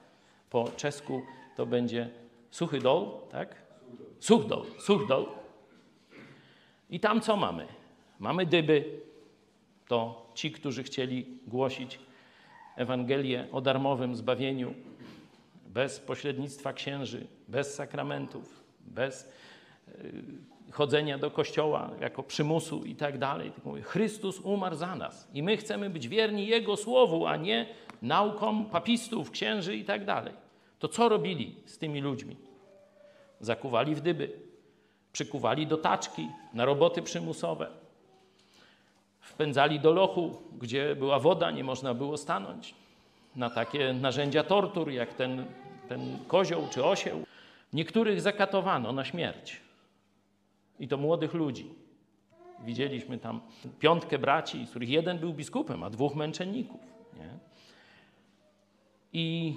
Po 0.50 0.68
czesku 0.78 1.22
to 1.56 1.66
będzie 1.66 2.10
suchy 2.52 2.80
dół, 2.80 3.12
tak? 3.32 3.56
Such 4.20 4.46
dół, 4.48 4.66
such 4.80 5.08
dół. 5.08 5.26
I 6.90 7.00
tam 7.00 7.22
co 7.22 7.38
mamy? 7.38 7.68
Mamy 8.20 8.46
dyby, 8.46 9.02
to 9.88 10.32
ci, 10.34 10.52
którzy 10.52 10.84
chcieli 10.84 11.26
głosić 11.48 12.00
Ewangelię 12.76 13.48
o 13.52 13.62
darmowym 13.62 14.16
zbawieniu, 14.16 14.74
bez 15.68 16.00
pośrednictwa 16.00 16.74
księży, 16.74 17.28
bez 17.48 17.74
sakramentów, 17.74 18.64
bez 18.80 19.24
y, 19.88 20.24
chodzenia 20.72 21.18
do 21.18 21.32
kościoła 21.32 21.90
jako 22.00 22.24
przymusu 22.24 22.84
i 22.84 22.96
tak 22.96 23.18
dalej. 23.18 23.52
Chrystus 23.84 24.40
umarł 24.40 24.76
za 24.76 24.96
nas 24.96 25.28
i 25.34 25.44
my 25.44 25.58
chcemy 25.58 25.90
być 25.90 26.08
wierni 26.08 26.48
Jego 26.48 26.78
słowu, 26.78 27.28
a 27.28 27.38
nie 27.38 27.66
naukom 28.02 28.66
papistów, 28.66 29.32
księży 29.32 29.76
i 29.76 29.86
tak 29.86 30.06
dalej. 30.06 30.34
To 30.80 30.88
co 30.88 31.10
robili 31.10 31.56
z 31.66 31.78
tymi 31.78 32.02
ludźmi? 32.02 32.36
Zakuwali 33.40 33.96
w 33.96 34.02
dyby, 34.02 34.40
przykuwali 35.12 35.68
do 35.68 35.78
taczki 35.78 36.30
na 36.54 36.66
roboty 36.66 37.02
przymusowe. 37.02 37.68
Wpędzali 39.20 39.80
do 39.80 39.94
lochu, 39.94 40.42
gdzie 40.60 40.96
była 40.96 41.20
woda, 41.20 41.52
nie 41.52 41.64
można 41.64 41.94
było 41.94 42.18
stanąć. 42.18 42.76
Na 43.36 43.50
takie 43.50 43.94
narzędzia 43.94 44.44
tortur, 44.44 44.92
jak 44.92 45.14
ten, 45.14 45.46
ten 45.90 46.20
kozioł 46.28 46.68
czy 46.72 46.86
osieł. 46.86 47.24
Niektórych 47.74 48.22
zakatowano 48.22 48.92
na 48.92 49.06
śmierć. 49.06 49.63
I 50.80 50.88
to 50.88 50.98
młodych 50.98 51.34
ludzi. 51.34 51.76
Widzieliśmy 52.66 53.18
tam 53.18 53.42
piątkę 53.80 54.20
braci, 54.20 54.66
z 54.66 54.70
których 54.70 54.90
jeden 54.90 55.20
był 55.20 55.34
biskupem, 55.34 55.84
a 55.84 55.90
dwóch 55.90 56.16
męczenników. 56.16 56.82
Nie? 57.18 57.30
I 59.14 59.56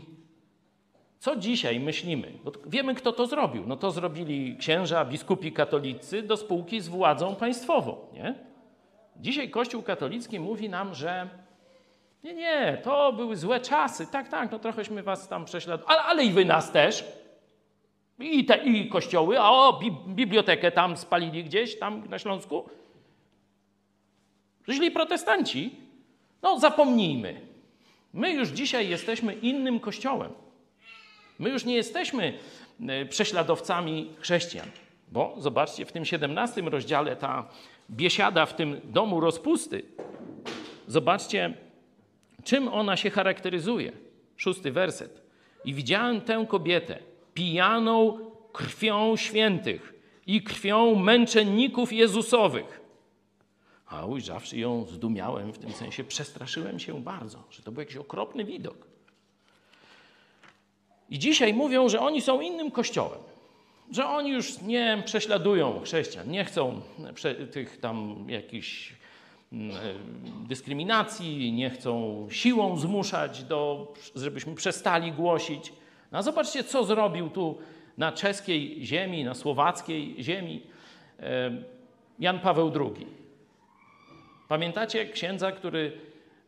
co 1.18 1.37
dzisiaj 1.37 1.81
myślimy? 1.81 2.33
Bo 2.44 2.52
wiemy, 2.66 2.94
kto 2.94 3.12
to 3.12 3.26
zrobił. 3.26 3.64
No 3.66 3.76
to 3.76 3.90
zrobili 3.90 4.57
księża, 4.57 5.05
biskupi 5.05 5.52
katolicy 5.52 6.22
do 6.22 6.37
spółki 6.37 6.81
z 6.81 6.88
władzą 6.88 7.35
państwową. 7.35 7.96
Nie? 8.12 8.35
Dzisiaj 9.16 9.50
Kościół 9.50 9.83
katolicki 9.83 10.40
mówi 10.40 10.68
nam, 10.68 10.94
że 10.94 11.29
nie, 12.24 12.35
nie, 12.35 12.79
to 12.85 13.12
były 13.12 13.37
złe 13.37 13.61
czasy. 13.61 14.07
Tak, 14.07 14.29
tak, 14.29 14.52
no 14.52 14.59
trochęśmy 14.59 15.02
was 15.02 15.29
tam 15.29 15.44
prześladowali, 15.44 15.98
ale, 15.98 16.09
ale 16.09 16.24
i 16.24 16.31
wy 16.31 16.44
nas 16.44 16.72
też. 16.72 17.05
I, 18.18 18.44
te, 18.44 18.57
I 18.64 18.88
kościoły, 18.88 19.40
a 19.40 19.50
o, 19.50 19.72
bi, 19.72 19.92
bibliotekę 20.09 20.72
tam 20.72 20.96
spalili 20.96 21.44
gdzieś, 21.44 21.79
tam 21.79 22.09
na 22.09 22.18
Śląsku. 22.18 22.68
Źli 24.68 24.90
protestanci. 24.90 25.74
No 26.42 26.59
zapomnijmy. 26.61 27.40
My 28.12 28.33
już 28.33 28.48
dzisiaj 28.48 28.88
jesteśmy 28.88 29.35
innym 29.35 29.81
kościołem. 29.81 30.33
My 31.38 31.50
już 31.50 31.64
nie 31.64 31.74
jesteśmy 31.74 32.38
e, 32.88 33.07
prześladowcami 33.07 34.11
chrześcijan, 34.20 34.70
bo 35.12 35.35
zobaczcie, 35.38 35.87
w 35.87 35.92
tym 35.92 36.05
17 36.05 36.61
rozdziale 36.62 37.16
ta 37.16 37.48
biesiada 37.90 38.46
w 38.46 38.57
tym 38.57 38.81
domu 38.85 39.20
rozpusty, 39.20 39.83
zobaczcie, 40.87 41.55
czym 42.44 42.68
ona 42.68 42.96
się 42.96 43.11
charakteryzuje. 43.11 43.92
Szósty 44.37 44.72
werset. 44.72 45.22
I 45.64 45.74
widziałem 45.74 46.20
tę 46.20 46.46
kobietę 46.48 46.98
pijaną 47.37 48.18
krwią 48.53 49.16
świętych 49.16 49.94
i 50.27 50.42
krwią 50.42 50.94
męczenników 50.94 51.92
Jezusowych. 51.92 52.81
A 53.87 54.07
ujrzawszy 54.07 54.59
ją, 54.59 54.85
zdumiałem, 54.85 55.53
w 55.53 55.59
tym 55.59 55.72
sensie 55.72 56.05
przestraszyłem 56.05 56.79
się 56.79 57.03
bardzo, 57.03 57.44
że 57.51 57.62
to 57.62 57.72
był 57.72 57.81
jakiś 57.81 57.96
okropny 57.96 58.44
widok. 58.44 58.77
I 61.11 61.18
dzisiaj 61.18 61.55
mówią, 61.55 61.88
że 61.88 62.01
oni 62.01 62.20
są 62.20 62.40
innym 62.40 62.70
kościołem, 62.70 63.20
że 63.90 64.07
oni 64.07 64.31
już 64.31 64.61
nie 64.61 65.03
prześladują 65.07 65.81
chrześcijan, 65.81 66.31
nie 66.31 66.44
chcą 66.44 66.81
tych 67.53 67.81
tam 67.81 68.26
jakichś 68.28 68.95
mm, 69.53 69.76
e, 69.76 69.80
dyskryminacji, 70.49 71.53
nie 71.53 71.70
chcą 71.70 72.26
siłą 72.30 72.78
zmuszać, 72.78 73.45
do, 73.45 73.93
żebyśmy 74.14 74.55
przestali 74.55 75.12
głosić. 75.12 75.72
No 76.17 76.23
zobaczcie, 76.23 76.64
co 76.64 76.85
zrobił 76.85 77.31
tu 77.31 77.59
na 77.99 78.12
czeskiej 78.12 78.87
ziemi, 78.87 79.25
na 79.25 79.35
słowackiej 79.35 80.17
ziemi 80.23 80.67
Jan 82.19 82.39
Paweł 82.39 82.73
II. 82.75 83.07
Pamiętacie 84.49 85.07
księdza, 85.07 85.53
który 85.53 86.01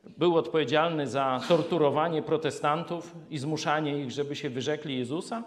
był 0.04 0.36
odpowiedzialny 0.36 1.06
za 1.06 1.40
torturowanie 1.48 2.22
protestantów 2.22 3.14
i 3.30 3.38
zmuszanie 3.38 3.98
ich, 3.98 4.10
żeby 4.10 4.36
się 4.36 4.50
wyrzekli 4.50 4.98
Jezusa? 4.98 5.42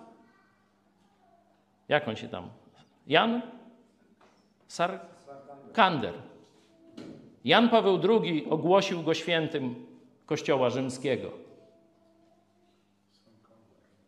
Jak 1.89 2.07
on 2.07 2.15
się 2.15 2.27
tam? 2.27 2.49
Jan 3.07 3.41
Sarkander. 4.67 6.13
Jan 7.45 7.69
Paweł 7.69 7.99
II 8.09 8.45
ogłosił 8.49 9.03
go 9.03 9.13
świętym 9.13 9.85
Kościoła 10.25 10.69
Rzymskiego. 10.69 11.50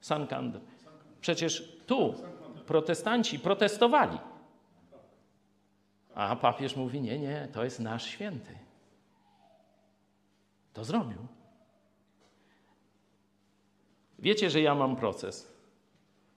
Sankander. 0.04 0.62
Przecież 1.22 1.78
tu 1.88 2.14
protestanci 2.66 3.40
protestowali. 3.40 4.18
A 6.16 6.36
papież 6.36 6.76
mówi: 6.76 7.02
Nie, 7.02 7.20
nie, 7.20 7.48
to 7.54 7.64
jest 7.64 7.80
nasz 7.80 8.06
święty. 8.06 8.58
To 10.74 10.84
zrobił. 10.84 11.18
Wiecie, 14.20 14.50
że 14.50 14.62
ja 14.62 14.76
mam 14.76 14.96
proces. 14.96 15.54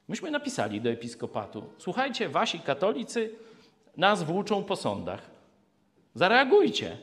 Myśmy 0.08 0.30
napisali 0.30 0.80
do 0.80 0.90
episkopatu: 0.90 1.64
Słuchajcie, 1.78 2.28
wasi 2.28 2.60
katolicy 2.60 3.34
nas 3.96 4.22
włóczą 4.22 4.64
po 4.64 4.76
sądach. 4.76 5.30
Zareagujcie. 6.14 6.98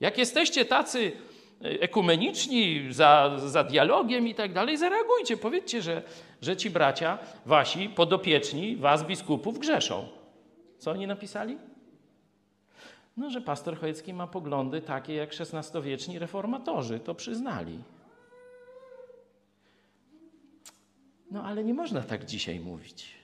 Jak 0.00 0.18
jesteście 0.18 0.64
tacy 0.64 1.12
ekumeniczni, 1.60 2.92
za, 2.92 3.38
za 3.46 3.64
dialogiem 3.64 4.28
i 4.28 4.34
tak 4.34 4.52
dalej, 4.52 4.76
zareagujcie. 4.76 5.36
Powiedzcie, 5.36 5.82
że, 5.82 6.02
że 6.42 6.56
ci 6.56 6.70
bracia, 6.70 7.18
wasi 7.46 7.88
podopieczni, 7.88 8.76
was 8.76 9.06
biskupów 9.06 9.58
grzeszą. 9.58 10.08
Co 10.78 10.90
oni 10.90 11.06
napisali? 11.06 11.58
No, 13.16 13.30
że 13.30 13.40
pastor 13.40 13.78
Chojecki 13.78 14.14
ma 14.14 14.26
poglądy 14.26 14.80
takie 14.80 15.14
jak 15.14 15.30
XVI-wieczni 15.30 16.18
reformatorzy. 16.18 17.00
To 17.00 17.14
przyznali. 17.14 17.78
No, 21.30 21.44
ale 21.44 21.64
nie 21.64 21.74
można 21.74 22.02
tak 22.02 22.24
dzisiaj 22.24 22.60
mówić. 22.60 23.14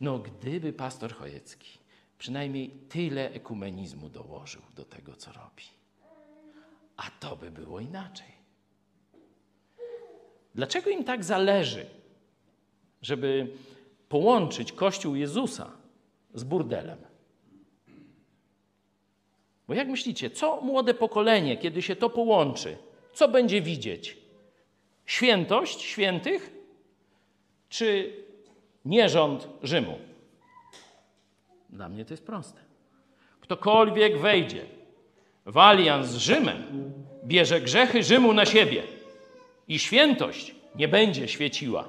No, 0.00 0.18
gdyby 0.18 0.72
pastor 0.72 1.14
Chojecki 1.14 1.78
przynajmniej 2.18 2.70
tyle 2.88 3.30
ekumenizmu 3.30 4.08
dołożył 4.08 4.62
do 4.76 4.84
tego, 4.84 5.16
co 5.16 5.32
robi. 5.32 5.81
A 7.06 7.10
to 7.20 7.36
by 7.36 7.50
było 7.50 7.80
inaczej. 7.80 8.32
Dlaczego 10.54 10.90
im 10.90 11.04
tak 11.04 11.24
zależy, 11.24 11.86
żeby 13.02 13.56
połączyć 14.08 14.72
Kościół 14.72 15.14
Jezusa 15.14 15.70
z 16.34 16.44
burdelem? 16.44 16.98
Bo 19.68 19.74
jak 19.74 19.88
myślicie, 19.88 20.30
co 20.30 20.60
młode 20.60 20.94
pokolenie, 20.94 21.56
kiedy 21.56 21.82
się 21.82 21.96
to 21.96 22.10
połączy, 22.10 22.76
co 23.12 23.28
będzie 23.28 23.62
widzieć? 23.62 24.18
Świętość 25.06 25.80
świętych 25.80 26.52
czy 27.68 28.16
nierząd 28.84 29.48
Rzymu? 29.62 29.98
Dla 31.70 31.88
mnie 31.88 32.04
to 32.04 32.12
jest 32.12 32.26
proste. 32.26 32.60
Ktokolwiek 33.40 34.18
wejdzie 34.18 34.81
w 35.46 35.58
alians 35.58 36.06
z 36.06 36.16
Rzymem, 36.16 36.92
bierze 37.24 37.60
grzechy 37.60 38.02
Rzymu 38.02 38.32
na 38.32 38.46
siebie 38.46 38.82
i 39.68 39.78
świętość 39.78 40.54
nie 40.74 40.88
będzie 40.88 41.28
świeciła, 41.28 41.88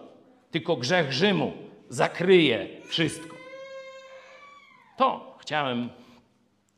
tylko 0.51 0.75
grzech 0.75 1.13
Rzymu 1.13 1.53
zakryje 1.89 2.67
wszystko. 2.87 3.35
To 4.97 5.37
chciałem 5.39 5.89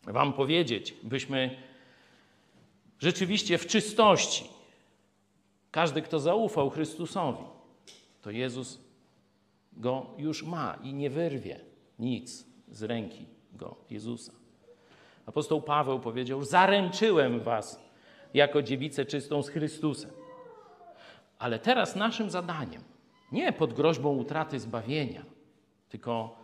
Wam 0.03 0.33
powiedzieć, 0.33 0.93
byśmy 1.03 1.57
rzeczywiście 2.99 3.57
w 3.57 3.67
czystości, 3.67 4.45
każdy, 5.71 6.01
kto 6.01 6.19
zaufał 6.19 6.69
Chrystusowi, 6.69 7.43
to 8.21 8.31
Jezus 8.31 8.79
go 9.73 10.05
już 10.17 10.43
ma 10.43 10.77
i 10.83 10.93
nie 10.93 11.09
wyrwie 11.09 11.59
nic 11.99 12.45
z 12.71 12.83
ręki 12.83 13.25
go, 13.53 13.75
Jezusa. 13.89 14.44
Apostoł 15.25 15.61
Paweł 15.61 15.99
powiedział: 15.99 16.43
Zaręczyłem 16.43 17.39
was 17.39 17.85
jako 18.33 18.61
dziewicę 18.61 19.05
czystą 19.05 19.43
z 19.43 19.49
Chrystusem. 19.49 20.11
Ale 21.39 21.59
teraz 21.59 21.95
naszym 21.95 22.29
zadaniem, 22.29 22.83
nie 23.31 23.53
pod 23.53 23.73
groźbą 23.73 24.15
utraty 24.15 24.59
zbawienia, 24.59 25.25
tylko 25.89 26.35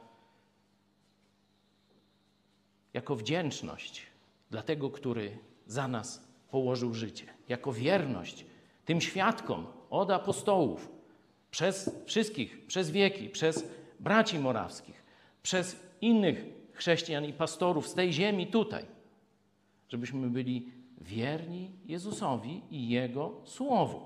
jako 2.94 3.16
wdzięczność 3.16 4.08
dla 4.52 4.62
tego, 4.62 4.90
który 4.90 5.38
za 5.66 5.88
nas 5.88 6.28
położył 6.50 6.94
życie, 6.94 7.26
jako 7.50 7.74
wierność 7.74 8.46
tym 8.86 9.02
świadkom 9.02 9.68
od 9.90 10.12
apostołów, 10.12 10.90
przez 11.52 11.96
wszystkich, 12.06 12.66
przez 12.68 12.92
wieki, 12.92 13.30
przez 13.30 13.68
braci 14.00 14.40
morawskich, 14.40 15.04
przez 15.44 15.84
innych 16.02 16.46
chrześcijan 16.82 17.26
i 17.26 17.34
pastorów 17.34 17.88
z 17.88 17.94
tej 17.94 18.14
ziemi 18.14 18.48
tutaj, 18.48 18.86
żebyśmy 19.90 20.30
byli 20.30 20.72
wierni 21.02 21.72
Jezusowi 21.86 22.62
i 22.72 22.90
Jego 22.90 23.42
Słowu. 23.46 24.02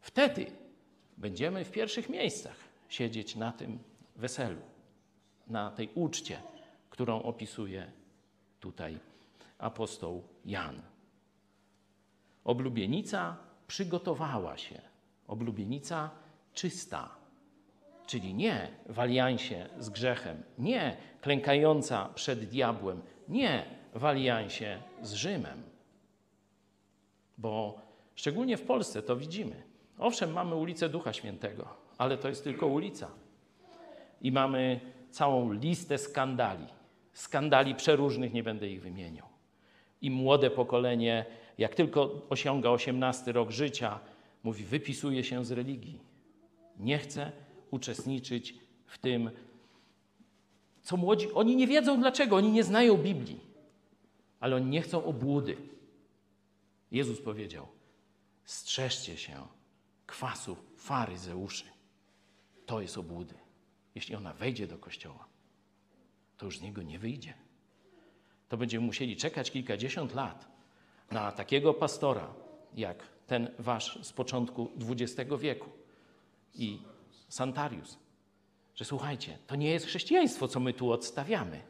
Wtedy 0.00 0.46
będziemy 1.16 1.64
w 1.64 1.70
pierwszych 1.70 2.08
miejscach 2.08 2.56
siedzieć 2.88 3.36
na 3.36 3.52
tym 3.52 3.78
weselu, 4.16 4.60
na 5.46 5.70
tej 5.70 5.88
uczcie, 5.94 6.42
którą 6.90 7.22
opisuje 7.22 7.92
tutaj 8.60 8.98
apostoł 9.58 10.22
Jan. 10.44 10.82
Oblubienica 12.44 13.36
przygotowała 13.66 14.56
się, 14.58 14.80
oblubienica 15.26 16.10
czysta, 16.54 17.15
czyli 18.06 18.34
nie 18.34 18.68
w 18.88 19.00
aliansie 19.00 19.68
z 19.78 19.90
grzechem, 19.90 20.42
nie 20.58 20.96
klękająca 21.20 22.08
przed 22.14 22.44
diabłem, 22.44 23.02
nie 23.28 23.64
w 23.94 24.04
aliansie 24.04 24.78
z 25.02 25.12
Rzymem. 25.12 25.62
Bo 27.38 27.80
szczególnie 28.14 28.56
w 28.56 28.62
Polsce 28.62 29.02
to 29.02 29.16
widzimy. 29.16 29.62
Owszem, 29.98 30.32
mamy 30.32 30.54
ulicę 30.54 30.88
Ducha 30.88 31.12
Świętego, 31.12 31.68
ale 31.98 32.18
to 32.18 32.28
jest 32.28 32.44
tylko 32.44 32.66
ulica. 32.66 33.08
I 34.22 34.32
mamy 34.32 34.80
całą 35.10 35.52
listę 35.52 35.98
skandali. 35.98 36.66
Skandali 37.12 37.74
przeróżnych, 37.74 38.32
nie 38.32 38.42
będę 38.42 38.68
ich 38.68 38.82
wymieniał. 38.82 39.26
I 40.02 40.10
młode 40.10 40.50
pokolenie, 40.50 41.24
jak 41.58 41.74
tylko 41.74 42.22
osiąga 42.30 42.70
18 42.70 43.32
rok 43.32 43.50
życia, 43.50 44.00
mówi: 44.42 44.64
wypisuje 44.64 45.24
się 45.24 45.44
z 45.44 45.52
religii. 45.52 46.00
Nie 46.78 46.98
chce 46.98 47.32
uczestniczyć 47.70 48.54
w 48.86 48.98
tym, 48.98 49.30
co 50.82 50.96
młodzi. 50.96 51.32
Oni 51.32 51.56
nie 51.56 51.66
wiedzą 51.66 52.00
dlaczego, 52.00 52.36
oni 52.36 52.52
nie 52.52 52.64
znają 52.64 52.96
Biblii, 52.96 53.40
ale 54.40 54.56
oni 54.56 54.66
nie 54.66 54.82
chcą 54.82 55.04
obłudy. 55.04 55.56
Jezus 56.90 57.20
powiedział: 57.20 57.66
strzeżcie 58.44 59.16
się 59.16 59.46
kwasu 60.06 60.56
faryzeuszy. 60.76 61.64
To 62.66 62.80
jest 62.80 62.98
obłudy. 62.98 63.34
Jeśli 63.94 64.14
ona 64.14 64.32
wejdzie 64.32 64.66
do 64.66 64.78
kościoła, 64.78 65.26
to 66.36 66.46
już 66.46 66.58
z 66.58 66.62
niego 66.62 66.82
nie 66.82 66.98
wyjdzie. 66.98 67.34
To 68.48 68.56
będziemy 68.56 68.86
musieli 68.86 69.16
czekać 69.16 69.50
kilkadziesiąt 69.50 70.14
lat 70.14 70.48
na 71.10 71.32
takiego 71.32 71.74
pastora, 71.74 72.34
jak 72.74 73.02
ten 73.26 73.48
wasz 73.58 73.98
z 74.02 74.12
początku 74.12 74.70
XX 74.90 75.30
wieku. 75.38 75.70
I 76.54 76.78
Santarius, 77.28 77.98
że 78.74 78.84
słuchajcie, 78.84 79.38
to 79.46 79.56
nie 79.56 79.70
jest 79.70 79.86
chrześcijaństwo, 79.86 80.48
co 80.48 80.60
my 80.60 80.72
tu 80.72 80.92
odstawiamy. 80.92 81.60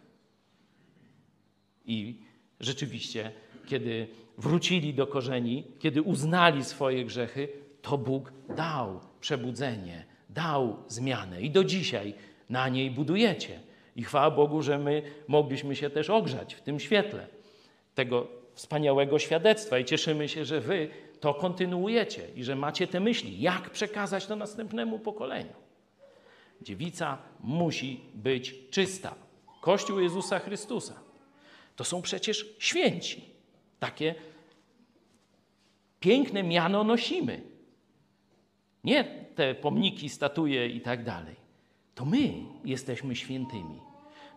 I 1.86 2.20
rzeczywiście, 2.61 3.32
kiedy 3.66 4.09
wrócili 4.38 4.94
do 4.94 5.07
korzeni, 5.07 5.64
kiedy 5.78 6.02
uznali 6.02 6.64
swoje 6.64 7.04
grzechy, 7.04 7.48
to 7.82 7.98
Bóg 7.98 8.32
dał 8.57 9.00
przebudzenie, 9.20 10.04
dał 10.30 10.76
zmianę 10.88 11.42
i 11.42 11.50
do 11.50 11.64
dzisiaj 11.64 12.14
na 12.50 12.68
niej 12.68 12.90
budujecie. 12.90 13.61
I 13.96 14.04
chwała 14.04 14.30
Bogu, 14.30 14.62
że 14.62 14.78
my 14.78 15.02
mogliśmy 15.28 15.76
się 15.76 15.90
też 15.90 16.11
ogrzać 16.11 16.54
w 16.54 16.61
tym 16.61 16.80
świetle 16.80 17.26
tego 17.94 18.28
wspaniałego 18.54 19.18
świadectwa 19.18 19.78
i 19.78 19.84
cieszymy 19.84 20.28
się, 20.28 20.44
że 20.44 20.61
wy 20.61 20.88
to 21.20 21.34
kontynuujecie 21.34 22.28
i 22.34 22.44
że 22.44 22.56
macie 22.56 22.86
te 22.86 23.00
myśli, 23.00 23.40
jak 23.40 23.70
przekazać 23.70 24.26
to 24.26 24.36
następnemu 24.36 24.98
pokoleniu. 24.98 25.52
Dziewica 26.62 27.18
musi 27.40 28.00
być 28.14 28.54
czysta. 28.70 29.14
Kościół 29.60 30.00
Jezusa 30.00 30.38
Chrystusa. 30.38 31.00
To 31.76 31.84
są 31.84 32.02
przecież 32.02 32.46
święci. 32.58 33.24
Takie 33.78 34.14
piękne 36.00 36.42
miano 36.42 36.84
nosimy. 36.84 37.42
Nie 38.84 39.04
te 39.34 39.54
pomniki, 39.54 40.08
statue 40.08 40.66
i 40.66 40.80
tak 40.80 41.04
dalej. 41.04 41.36
To 41.94 42.04
my 42.04 42.32
jesteśmy 42.64 43.16
świętymi. 43.16 43.80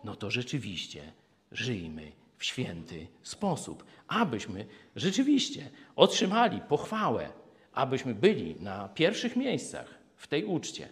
No 0.04 0.16
to 0.16 0.30
rzeczywiście 0.30 1.12
żyjmy 1.52 2.12
w 2.40 2.44
święty 2.44 3.06
sposób, 3.22 3.84
abyśmy 4.08 4.66
rzeczywiście 4.96 5.70
otrzymali 5.96 6.60
pochwałę, 6.60 7.32
abyśmy 7.72 8.14
byli 8.14 8.56
na 8.60 8.88
pierwszych 8.88 9.36
miejscach 9.36 9.94
w 10.16 10.26
tej 10.26 10.44
uczcie. 10.44 10.88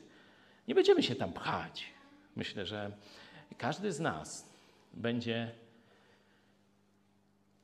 Nie 0.68 0.74
będziemy 0.74 1.02
się 1.02 1.14
tam 1.14 1.32
pchać. 1.32 1.84
Myślę, 2.36 2.66
że 2.66 2.92
każdy 3.58 3.92
z 3.92 4.00
nas 4.00 4.48
będzie 4.94 5.50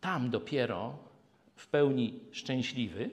tam 0.00 0.30
dopiero 0.30 0.98
w 1.56 1.66
pełni 1.66 2.20
szczęśliwy, 2.32 3.10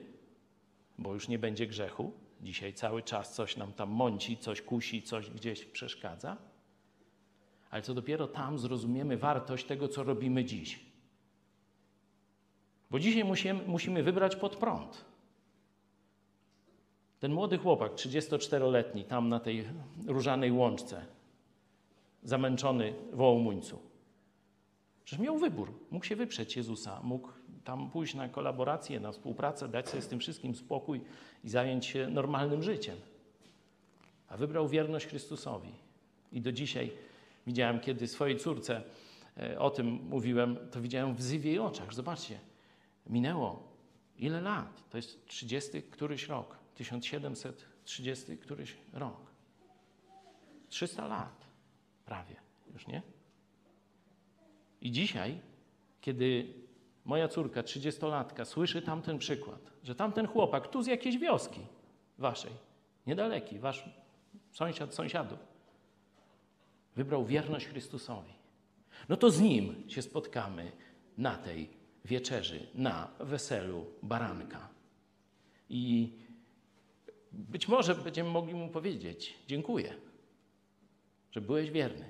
bo 0.98 1.14
już 1.14 1.28
nie 1.28 1.38
będzie 1.38 1.66
grzechu. 1.66 2.12
Dzisiaj 2.40 2.74
cały 2.74 3.02
czas 3.02 3.34
coś 3.34 3.56
nam 3.56 3.72
tam 3.72 3.90
mąci, 3.90 4.36
coś 4.36 4.62
kusi, 4.62 5.02
coś 5.02 5.30
gdzieś 5.30 5.64
przeszkadza 5.64 6.36
ale 7.72 7.82
co 7.82 7.94
dopiero 7.94 8.26
tam 8.26 8.58
zrozumiemy 8.58 9.16
wartość 9.16 9.64
tego, 9.66 9.88
co 9.88 10.02
robimy 10.02 10.44
dziś. 10.44 10.80
Bo 12.90 12.98
dzisiaj 12.98 13.24
musimy, 13.24 13.62
musimy 13.66 14.02
wybrać 14.02 14.36
pod 14.36 14.56
prąd. 14.56 15.04
Ten 17.20 17.32
młody 17.32 17.58
chłopak, 17.58 17.92
34-letni, 17.92 19.04
tam 19.04 19.28
na 19.28 19.40
tej 19.40 19.64
różanej 20.06 20.52
łączce, 20.52 21.06
zamęczony 22.22 22.94
wołomuńcu. 23.12 23.78
Przecież 25.04 25.24
miał 25.24 25.38
wybór. 25.38 25.72
Mógł 25.90 26.04
się 26.04 26.16
wyprzeć 26.16 26.56
Jezusa, 26.56 27.00
mógł 27.02 27.28
tam 27.64 27.90
pójść 27.90 28.14
na 28.14 28.28
kolaborację, 28.28 29.00
na 29.00 29.12
współpracę, 29.12 29.68
dać 29.68 29.88
sobie 29.88 30.02
z 30.02 30.08
tym 30.08 30.18
wszystkim 30.18 30.54
spokój 30.54 31.00
i 31.44 31.48
zająć 31.48 31.86
się 31.86 32.08
normalnym 32.10 32.62
życiem. 32.62 32.96
A 34.28 34.36
wybrał 34.36 34.68
wierność 34.68 35.06
Chrystusowi. 35.06 35.72
I 36.32 36.40
do 36.40 36.52
dzisiaj 36.52 36.92
widziałem, 37.46 37.80
kiedy 37.80 38.08
swojej 38.08 38.36
córce 38.36 38.82
e, 39.36 39.58
o 39.58 39.70
tym 39.70 39.86
mówiłem, 39.86 40.56
to 40.70 40.80
widziałem 40.80 41.14
w 41.14 41.44
jej 41.44 41.58
oczach. 41.58 41.94
Zobaczcie, 41.94 42.38
minęło 43.06 43.72
ile 44.18 44.40
lat? 44.40 44.90
To 44.90 44.96
jest 44.96 45.26
30 45.26 45.82
któryś 45.82 46.28
rok, 46.28 46.58
1730 46.74 48.38
któryś 48.38 48.76
rok. 48.92 49.32
300 50.68 51.06
lat 51.06 51.46
prawie, 52.06 52.36
już 52.72 52.86
nie? 52.86 53.02
I 54.80 54.90
dzisiaj, 54.90 55.40
kiedy 56.00 56.54
moja 57.04 57.28
córka, 57.28 57.62
30-latka, 57.62 58.44
słyszy 58.44 58.82
tamten 58.82 59.18
przykład, 59.18 59.72
że 59.82 59.94
tamten 59.94 60.26
chłopak 60.26 60.68
tu 60.68 60.82
z 60.82 60.86
jakiejś 60.86 61.18
wioski 61.18 61.60
waszej, 62.18 62.52
niedaleki, 63.06 63.58
wasz 63.58 63.84
sąsiad 64.52 64.94
sąsiadów, 64.94 65.38
wybrał 66.96 67.26
wierność 67.26 67.66
Chrystusowi, 67.66 68.32
no 69.08 69.16
to 69.16 69.30
z 69.30 69.40
nim 69.40 69.84
się 69.88 70.02
spotkamy 70.02 70.72
na 71.18 71.36
tej 71.36 71.68
wieczerzy, 72.04 72.66
na 72.74 73.08
weselu 73.20 73.86
baranka. 74.02 74.68
I 75.70 76.12
być 77.32 77.68
może 77.68 77.94
będziemy 77.94 78.30
mogli 78.30 78.54
mu 78.54 78.68
powiedzieć: 78.68 79.34
Dziękuję, 79.48 79.94
że 81.32 81.40
byłeś 81.40 81.70
wierny, 81.70 82.04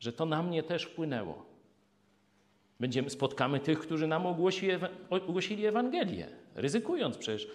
że 0.00 0.12
to 0.12 0.26
na 0.26 0.42
mnie 0.42 0.62
też 0.62 0.84
wpłynęło. 0.84 1.48
Będziemy, 2.80 3.10
spotkamy 3.10 3.60
tych, 3.60 3.78
którzy 3.78 4.06
nam 4.06 4.26
ogłosili, 4.26 4.72
ogłosili 5.10 5.66
Ewangelię, 5.66 6.28
ryzykując 6.54 7.16
przecież. 7.16 7.48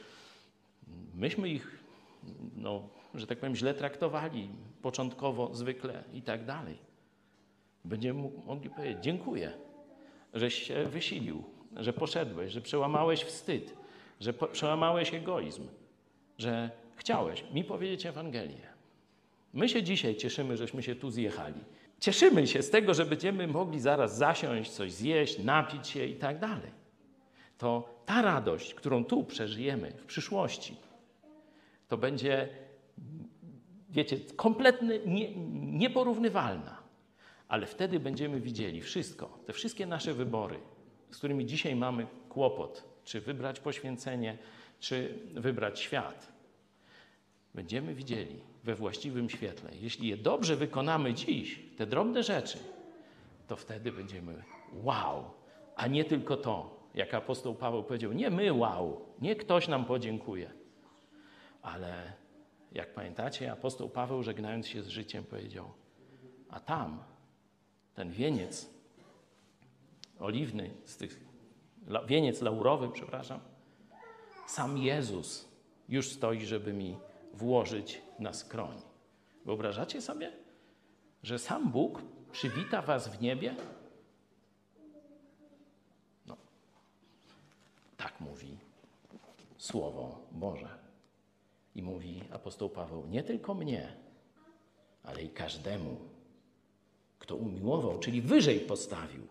Myśmy 1.15 1.49
ich, 1.49 1.79
no, 2.55 2.89
że 3.15 3.27
tak 3.27 3.39
powiem, 3.39 3.55
źle 3.55 3.73
traktowali 3.73 4.49
początkowo, 4.81 5.55
zwykle 5.55 6.03
i 6.13 6.21
tak 6.21 6.45
dalej. 6.45 6.77
Będziemy 7.85 8.29
mogli 8.45 8.69
powiedzieć: 8.69 8.97
Dziękuję, 9.03 9.51
żeś 10.33 10.63
się 10.63 10.83
wysilił, 10.83 11.43
że 11.75 11.93
poszedłeś, 11.93 12.51
że 12.51 12.61
przełamałeś 12.61 13.23
wstyd, 13.23 13.73
że 14.19 14.33
przełamałeś 14.33 15.13
egoizm, 15.13 15.67
że 16.37 16.69
chciałeś 16.95 17.43
mi 17.53 17.63
powiedzieć 17.63 18.05
Ewangelię. 18.05 18.73
My 19.53 19.69
się 19.69 19.83
dzisiaj 19.83 20.15
cieszymy, 20.15 20.57
żeśmy 20.57 20.83
się 20.83 20.95
tu 20.95 21.09
zjechali. 21.09 21.59
Cieszymy 21.99 22.47
się 22.47 22.61
z 22.61 22.69
tego, 22.69 22.93
że 22.93 23.05
będziemy 23.05 23.47
mogli 23.47 23.79
zaraz 23.79 24.17
zasiąść, 24.17 24.71
coś 24.71 24.91
zjeść, 24.91 25.39
napić 25.39 25.87
się 25.87 26.05
i 26.05 26.15
tak 26.15 26.39
dalej. 26.39 26.71
To 27.57 27.89
ta 28.05 28.21
radość, 28.21 28.73
którą 28.73 29.05
tu 29.05 29.23
przeżyjemy 29.23 29.91
w 29.91 30.05
przyszłości, 30.05 30.75
to 31.87 31.97
będzie, 31.97 32.49
wiecie, 33.89 34.17
kompletnie 34.35 34.99
nie, 35.05 35.35
nieporównywalna. 35.55 36.83
Ale 37.47 37.65
wtedy 37.65 37.99
będziemy 37.99 38.39
widzieli 38.39 38.81
wszystko, 38.81 39.39
te 39.45 39.53
wszystkie 39.53 39.85
nasze 39.85 40.13
wybory, 40.13 40.59
z 41.11 41.17
którymi 41.17 41.45
dzisiaj 41.45 41.75
mamy 41.75 42.07
kłopot, 42.29 42.83
czy 43.03 43.21
wybrać 43.21 43.59
poświęcenie, 43.59 44.37
czy 44.79 45.19
wybrać 45.33 45.79
świat. 45.79 46.31
Będziemy 47.55 47.93
widzieli 47.93 48.39
we 48.63 48.75
właściwym 48.75 49.29
świetle. 49.29 49.71
Jeśli 49.81 50.07
je 50.07 50.17
dobrze 50.17 50.55
wykonamy 50.55 51.13
dziś, 51.13 51.59
te 51.77 51.85
drobne 51.85 52.23
rzeczy, 52.23 52.57
to 53.47 53.55
wtedy 53.55 53.91
będziemy 53.91 54.43
wow, 54.73 55.31
a 55.75 55.87
nie 55.87 56.05
tylko 56.05 56.37
to, 56.37 56.83
jak 56.95 57.13
apostoł 57.13 57.55
Paweł 57.55 57.83
powiedział, 57.83 58.13
nie 58.13 58.29
my 58.29 58.53
wow, 58.53 59.05
nie 59.21 59.35
ktoś 59.35 59.67
nam 59.67 59.85
podziękuje, 59.85 60.51
ale 61.61 62.13
jak 62.73 62.93
pamiętacie, 62.93 63.51
apostoł 63.51 63.89
Paweł 63.89 64.23
żegnając 64.23 64.67
się 64.67 64.83
z 64.83 64.87
życiem 64.87 65.23
powiedział, 65.23 65.71
a 66.49 66.59
tam 66.59 67.03
ten 67.93 68.11
wieniec 68.11 68.69
oliwny, 70.19 70.73
z 70.85 70.97
tych, 70.97 71.19
wieniec 72.07 72.41
laurowy, 72.41 72.89
przepraszam, 72.89 73.39
sam 74.47 74.77
Jezus 74.77 75.47
już 75.89 76.11
stoi, 76.11 76.45
żeby 76.45 76.73
mi 76.73 76.97
włożyć 77.33 78.01
na 78.19 78.33
skroń. 78.33 78.81
Wyobrażacie 79.45 80.01
sobie, 80.01 80.31
że 81.23 81.39
sam 81.39 81.71
Bóg 81.71 82.01
przywita 82.31 82.81
was 82.81 83.07
w 83.07 83.21
niebie? 83.21 83.55
No, 86.25 86.37
tak 87.97 88.19
mówi 88.19 88.57
Słowo 89.57 90.19
Boże. 90.31 90.82
I 91.75 91.83
mówi 91.83 92.23
apostoł 92.31 92.69
Paweł, 92.69 93.07
nie 93.07 93.23
tylko 93.23 93.53
mnie, 93.53 93.95
ale 95.03 95.23
i 95.23 95.29
każdemu, 95.29 95.97
kto 97.19 97.35
umiłował, 97.35 97.99
czyli 97.99 98.21
wyżej 98.21 98.59
postawił. 98.59 99.27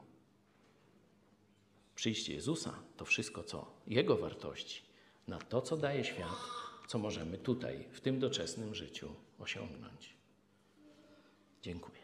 Przyjście 1.94 2.34
Jezusa 2.34 2.82
to 2.96 3.04
wszystko, 3.04 3.44
co 3.44 3.66
Jego 3.86 4.16
wartości, 4.16 4.82
na 5.28 5.38
to, 5.38 5.62
co 5.62 5.76
daje 5.76 6.04
świat, 6.04 6.36
co 6.88 6.98
możemy 6.98 7.38
tutaj, 7.38 7.88
w 7.92 8.00
tym 8.00 8.18
doczesnym 8.20 8.74
życiu 8.74 9.08
osiągnąć. 9.38 10.16
Dziękuję. 11.62 12.01